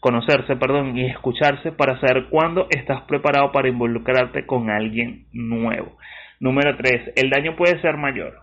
[0.00, 5.96] conocerse, perdón, y escucharse para saber cuándo estás preparado para involucrarte con alguien nuevo.
[6.40, 7.14] Número 3.
[7.16, 8.34] El daño puede ser mayor.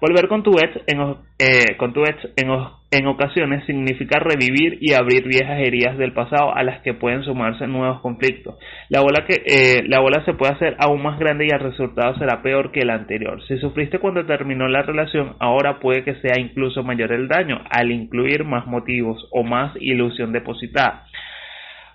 [0.00, 1.00] Volver con tu ex en,
[1.38, 6.64] eh, con tu ex en, ocasiones significa revivir y abrir viejas heridas del pasado a
[6.64, 8.56] las que pueden sumarse nuevos conflictos.
[8.88, 12.16] La bola, que, eh, la bola se puede hacer aún más grande y el resultado
[12.18, 13.40] será peor que el anterior.
[13.46, 17.92] Si sufriste cuando terminó la relación, ahora puede que sea incluso mayor el daño al
[17.92, 21.06] incluir más motivos o más ilusión depositada.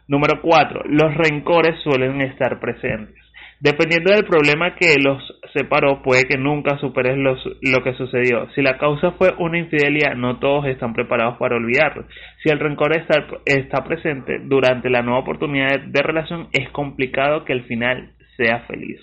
[0.07, 0.84] Número 4.
[0.86, 3.28] Los rencores suelen estar presentes.
[3.62, 5.22] Dependiendo del problema que los
[5.53, 8.47] separó, puede que nunca superes los, lo que sucedió.
[8.55, 12.05] Si la causa fue una infidelidad, no todos están preparados para olvidarlo.
[12.41, 17.51] Si el rencor está, está presente durante la nueva oportunidad de, relación, es complicado que
[17.51, 19.01] el final sea feliz.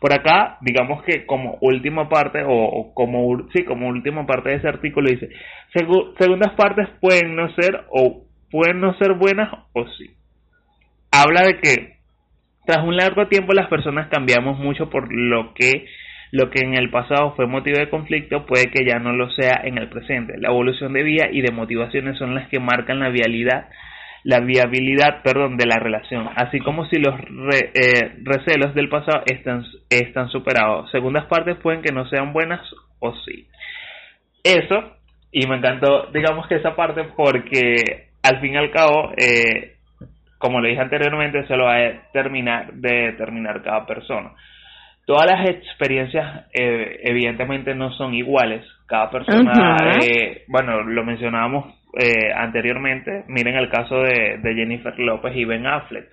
[0.00, 4.68] Por acá, digamos que como última parte, o, como, sí, como última parte de ese
[4.68, 5.28] artículo dice,
[6.18, 10.10] segundas partes pueden no ser o pueden no ser buenas o sí.
[11.10, 11.97] Habla de que
[12.68, 15.86] tras un largo tiempo las personas cambiamos mucho por lo que
[16.32, 19.62] lo que en el pasado fue motivo de conflicto puede que ya no lo sea
[19.64, 20.34] en el presente.
[20.36, 23.70] La evolución de vida y de motivaciones son las que marcan la vialidad
[24.22, 27.14] la viabilidad perdón, de la relación, así como si los
[27.54, 30.90] eh, recelos del pasado están, están superados.
[30.90, 32.60] Segundas partes pueden que no sean buenas
[32.98, 33.46] o sí.
[34.44, 34.98] Eso,
[35.32, 39.77] y me encantó, digamos que esa parte porque al fin y al cabo eh,
[40.38, 44.30] como le dije anteriormente, se lo va a terminar de determinar cada persona.
[45.04, 48.64] Todas las experiencias eh, evidentemente no son iguales.
[48.86, 53.24] Cada persona, eh, bueno, lo mencionábamos eh, anteriormente.
[53.28, 56.08] Miren el caso de, de Jennifer López y Ben Affleck.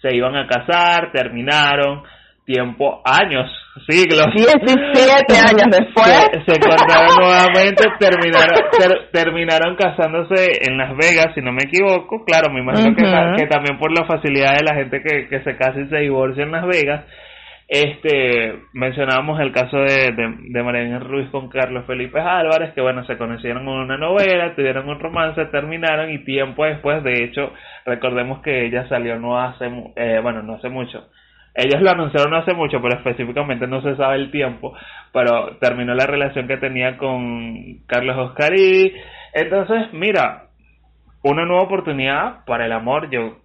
[0.00, 2.04] Se iban a casar, terminaron,
[2.48, 3.46] tiempo, años,
[3.86, 4.26] siglos.
[4.34, 6.30] 17 años después.
[6.46, 8.56] Se, se nuevamente, terminaron,
[9.12, 12.24] terminaron casándose en Las Vegas, si no me equivoco.
[12.24, 13.04] Claro, me imagino que,
[13.36, 16.42] que, también por la facilidad de la gente que, que se casa y se divorcia
[16.42, 17.04] en Las Vegas.
[17.70, 23.04] Este, mencionábamos el caso de, de, de María Ruiz con Carlos Felipe Álvarez, que bueno,
[23.04, 27.52] se conocieron en una novela, tuvieron un romance, terminaron y tiempo después, de hecho,
[27.84, 31.10] recordemos que ella salió no hace, eh, bueno, no hace mucho,
[31.58, 34.74] ellos lo anunciaron hace mucho, pero específicamente no se sabe el tiempo,
[35.12, 38.92] pero terminó la relación que tenía con Carlos Oscarí.
[39.34, 40.44] Entonces, mira,
[41.24, 43.38] una nueva oportunidad para el amor, yo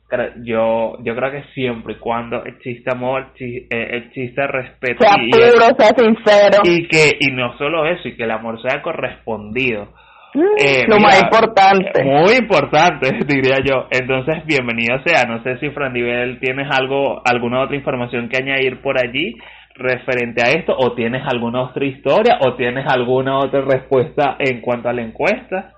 [0.43, 5.89] yo yo creo que siempre y cuando existe amor, eh, existe respeto sea puro, sea
[5.97, 9.87] sincero y que y no solo eso, y que el amor sea correspondido
[10.35, 12.03] eh, lo más importante.
[12.03, 13.87] Muy importante, diría yo.
[13.91, 15.25] Entonces, bienvenido sea.
[15.25, 19.35] No sé si Fran Nivel tienes algo, alguna otra información que añadir por allí
[19.75, 24.89] referente a esto, o tienes alguna otra historia, o tienes alguna otra respuesta en cuanto
[24.89, 25.71] a la encuesta.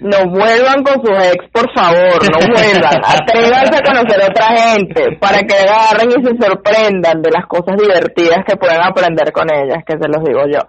[0.00, 3.00] No vuelvan con sus ex, por favor, no vuelvan.
[3.04, 7.76] Atrévanse a conocer a otra gente para que agarren y se sorprendan de las cosas
[7.76, 10.60] divertidas que pueden aprender con ellas, que se los digo yo.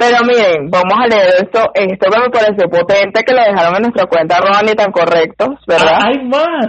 [0.00, 1.60] Pero miren, vamos a leer esto.
[1.74, 5.92] Esto que me pareció potente que lo dejaron en nuestra cuenta Ronnie tan correctos, ¿verdad?
[5.92, 6.68] Ah, ¿Hay más?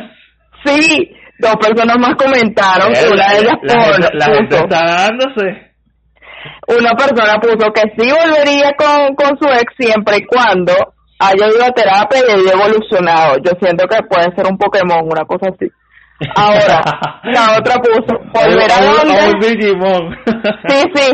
[0.65, 1.09] Sí,
[1.39, 2.91] dos personas más comentaron.
[2.91, 5.71] Eh, una de ellas la, gente está dándose.
[6.67, 10.73] Una persona puso que sí volvería con, con su ex siempre y cuando
[11.17, 13.37] haya ido a terapia y haya evolucionado.
[13.45, 15.71] Yo siento que puede ser un Pokémon, una cosa así.
[16.35, 16.81] Ahora,
[17.23, 20.17] la otra puso, ¿volverá a Digimon.
[20.67, 21.11] sí, sí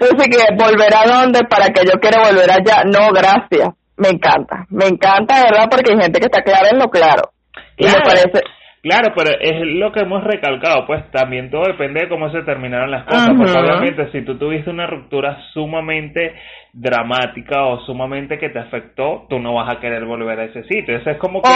[0.00, 2.84] Dice que volver a dónde para que yo quiera volver allá.
[2.84, 3.70] No, gracias.
[3.96, 4.66] Me encanta.
[4.70, 5.68] Me encanta, ¿verdad?
[5.70, 7.30] Porque hay gente que está clara en lo claro.
[7.76, 8.42] Y me parece
[8.84, 12.90] Claro, pero es lo que hemos recalcado, pues también todo depende de cómo se terminaron
[12.90, 16.34] las cosas, porque obviamente si tú tuviste una ruptura sumamente
[16.74, 20.98] dramática o sumamente que te afectó, tú no vas a querer volver a ese sitio.
[20.98, 21.48] Eso es como que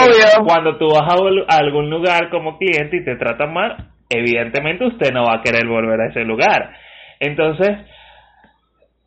[0.43, 3.77] cuando tú vas a, algún lugar como cliente y te tratan mal,
[4.09, 6.71] evidentemente usted no va a querer volver a ese lugar.
[7.19, 7.77] Entonces,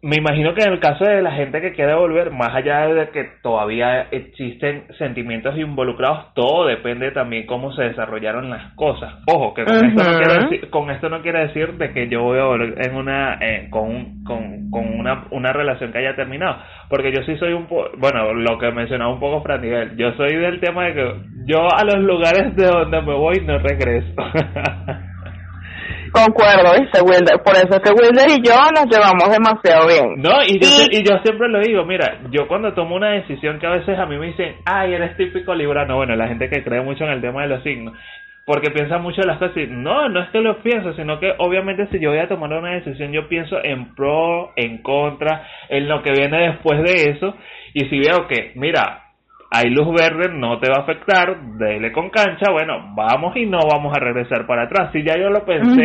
[0.05, 3.11] me imagino que en el caso de la gente que quiere volver, más allá de
[3.11, 9.15] que todavía existen sentimientos involucrados, todo depende también cómo se desarrollaron las cosas.
[9.29, 12.21] Ojo, que con, esto, no quiere decir, con esto no quiere decir de que yo
[12.23, 16.57] voy a volver en una, eh, con, con, con una, una relación que haya terminado,
[16.89, 20.15] porque yo sí soy un poco, bueno, lo que mencionaba un poco Fran Miguel, yo
[20.15, 21.15] soy del tema de que
[21.47, 24.15] yo a los lugares de donde me voy no regreso.
[26.13, 27.43] Concuerdo, ¿viste, Wilder?
[27.43, 30.23] Por eso es que Wilder y yo nos llevamos demasiado bien.
[30.23, 31.03] No, y yo, y...
[31.03, 34.19] yo siempre lo digo, mira, yo cuando tomo una decisión que a veces a mí
[34.19, 37.43] me dicen, ay, eres típico librano, bueno, la gente que cree mucho en el tema
[37.43, 37.95] de los signos,
[38.45, 41.33] porque piensa mucho en las cosas y no, no es que lo pienso, sino que
[41.39, 45.89] obviamente si yo voy a tomar una decisión, yo pienso en pro, en contra, en
[45.89, 47.35] lo que viene después de eso,
[47.73, 49.12] y si veo que, mira,
[49.55, 53.59] hay luz verde, no te va a afectar, dele con cancha, bueno, vamos y no
[53.71, 54.91] vamos a regresar para atrás.
[54.93, 55.83] Si ya yo lo pensé,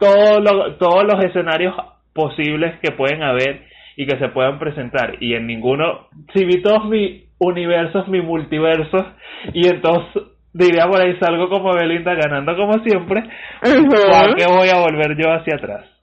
[0.00, 1.74] todos, todos los escenarios
[2.14, 3.64] posibles que pueden haber
[3.96, 9.04] y que se puedan presentar, y en ninguno, si vi todos mis universos, mis multiversos,
[9.52, 10.22] y entonces
[10.54, 13.24] diría por ahí salgo como Belinda ganando como siempre,
[13.60, 15.95] ¿para qué voy a volver yo hacia atrás?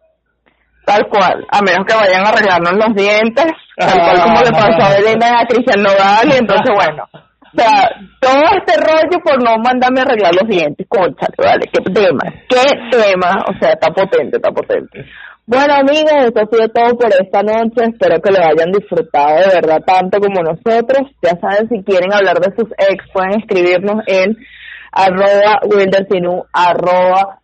[0.86, 3.45] Tal cual, a menos que vayan a arreglarnos los dientes,
[3.77, 7.57] tal cual como le pasó a Belinda y a Cristian Nodal, y entonces bueno, o
[7.57, 12.23] sea, todo este rollo por no mandarme a arreglar los dientes, conchale, vale, qué tema,
[12.49, 15.05] qué tema, o sea, está potente, está potente.
[15.45, 19.55] Bueno amigos, esto ha sido todo por esta noche, espero que lo hayan disfrutado de
[19.55, 24.38] verdad tanto como nosotros, ya saben si quieren hablar de sus ex pueden escribirnos en
[24.91, 27.39] arroba wildersinu arroba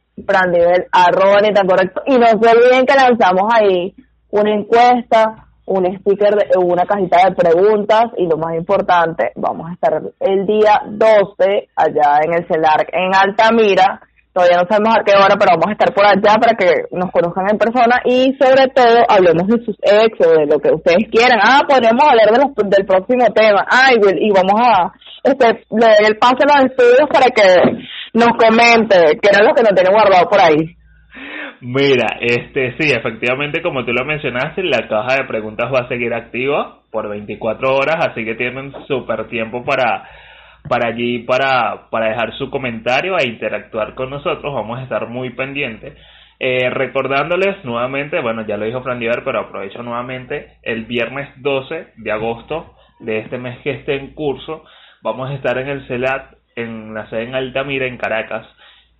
[0.52, 2.02] Nivel, arroba ni tan correcto.
[2.06, 3.94] Y no se olviden que lanzamos ahí
[4.32, 9.74] una encuesta, un sticker, de, una cajita de preguntas y lo más importante, vamos a
[9.74, 14.02] estar el día 12 allá en el CELARC en Altamira.
[14.34, 17.12] Todavía no sabemos a qué hora, pero vamos a estar por allá para que nos
[17.12, 21.10] conozcan en persona y sobre todo hablemos de sus ex o de lo que ustedes
[21.12, 21.40] quieran.
[21.42, 23.66] Ah, podemos hablar de del próximo tema.
[23.70, 24.94] Ay, y vamos a
[25.24, 27.44] este, le el pase a los estudios para que
[28.14, 30.76] nos comente qué era lo que nos tiene guardado por ahí.
[31.62, 36.14] Mira, este sí, efectivamente, como tú lo mencionaste, la caja de preguntas va a seguir
[36.14, 40.08] activa por 24 horas, así que tienen súper tiempo para
[40.68, 44.54] para allí para para dejar su comentario e interactuar con nosotros.
[44.54, 45.98] Vamos a estar muy pendientes.
[46.40, 51.88] Eh, recordándoles nuevamente, bueno, ya lo dijo Fran Diver, pero aprovecho nuevamente el viernes 12
[51.98, 54.64] de agosto de este mes que esté en curso.
[55.02, 58.48] Vamos a estar en el CELAT en la sede en Altamira, en Caracas.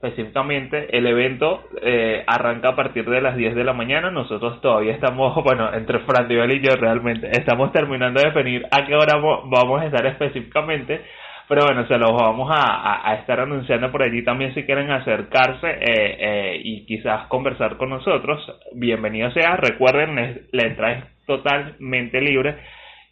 [0.02, 4.10] Específicamente, el evento eh, arranca a partir de las 10 de la mañana.
[4.10, 8.96] Nosotros todavía estamos, bueno, entre Fran y yo realmente, estamos terminando de definir a qué
[8.96, 11.02] hora vamos a estar específicamente.
[11.50, 16.18] Pero bueno, se los vamos a, estar anunciando por allí también si quieren acercarse eh,
[16.20, 18.40] eh, y quizás conversar con nosotros.
[18.76, 19.56] Bienvenido sea.
[19.58, 22.56] Recuerden, la entrada es totalmente libre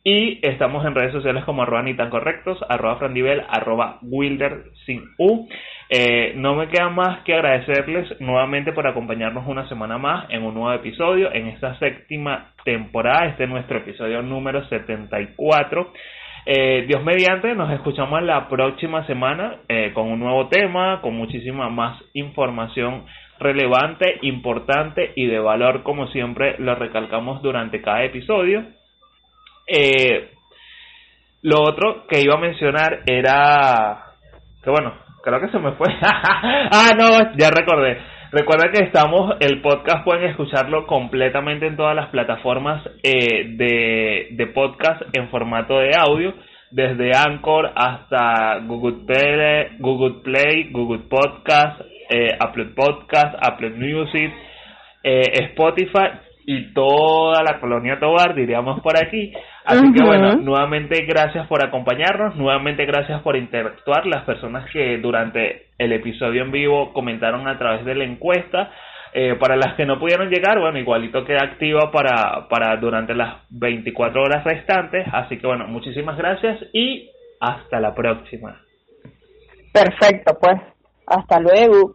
[0.03, 5.03] y estamos en redes sociales como arroba ni tan correctos, arroba frandivel, arroba wilder sin
[5.17, 5.47] u.
[5.89, 10.53] Eh, no me queda más que agradecerles nuevamente por acompañarnos una semana más en un
[10.53, 15.93] nuevo episodio, en esta séptima temporada, este es nuestro episodio número 74.
[16.45, 21.69] Eh, Dios mediante, nos escuchamos la próxima semana eh, con un nuevo tema, con muchísima
[21.69, 23.05] más información
[23.39, 28.63] relevante, importante y de valor, como siempre lo recalcamos durante cada episodio.
[29.67, 30.31] Eh,
[31.41, 34.07] lo otro que iba a mencionar era
[34.63, 34.93] que bueno,
[35.23, 35.87] creo que se me fue.
[36.01, 37.97] ah, no, ya recordé.
[38.31, 44.47] Recuerda que estamos, el podcast pueden escucharlo completamente en todas las plataformas eh, de, de
[44.47, 46.33] podcast en formato de audio,
[46.71, 51.79] desde Anchor hasta Google Play, Google, Play, Google Podcast,
[52.09, 54.33] eh, Apple Podcast, Apple Music,
[55.03, 55.21] eh,
[55.51, 59.33] Spotify y toda la colonia Tobar, diríamos por aquí.
[59.65, 65.67] Así que bueno, nuevamente gracias por acompañarnos, nuevamente gracias por interactuar, las personas que durante
[65.77, 68.71] el episodio en vivo comentaron a través de la encuesta.
[69.13, 73.41] Eh, para las que no pudieron llegar, bueno, igualito queda activa para, para durante las
[73.49, 75.05] 24 horas restantes.
[75.11, 77.09] Así que bueno, muchísimas gracias y
[77.41, 78.61] hasta la próxima.
[79.73, 80.61] Perfecto, pues.
[81.07, 81.93] Hasta luego.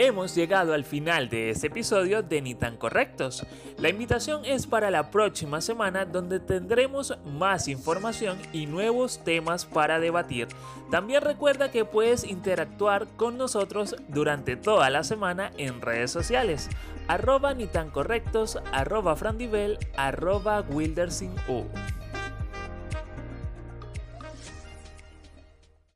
[0.00, 3.44] Hemos llegado al final de este episodio de Ni tan correctos.
[3.78, 9.98] La invitación es para la próxima semana donde tendremos más información y nuevos temas para
[9.98, 10.46] debatir.
[10.92, 16.68] También recuerda que puedes interactuar con nosotros durante toda la semana en redes sociales.
[17.08, 21.34] Arroba ni tan correctos, arroba frandivel, arroba wildersin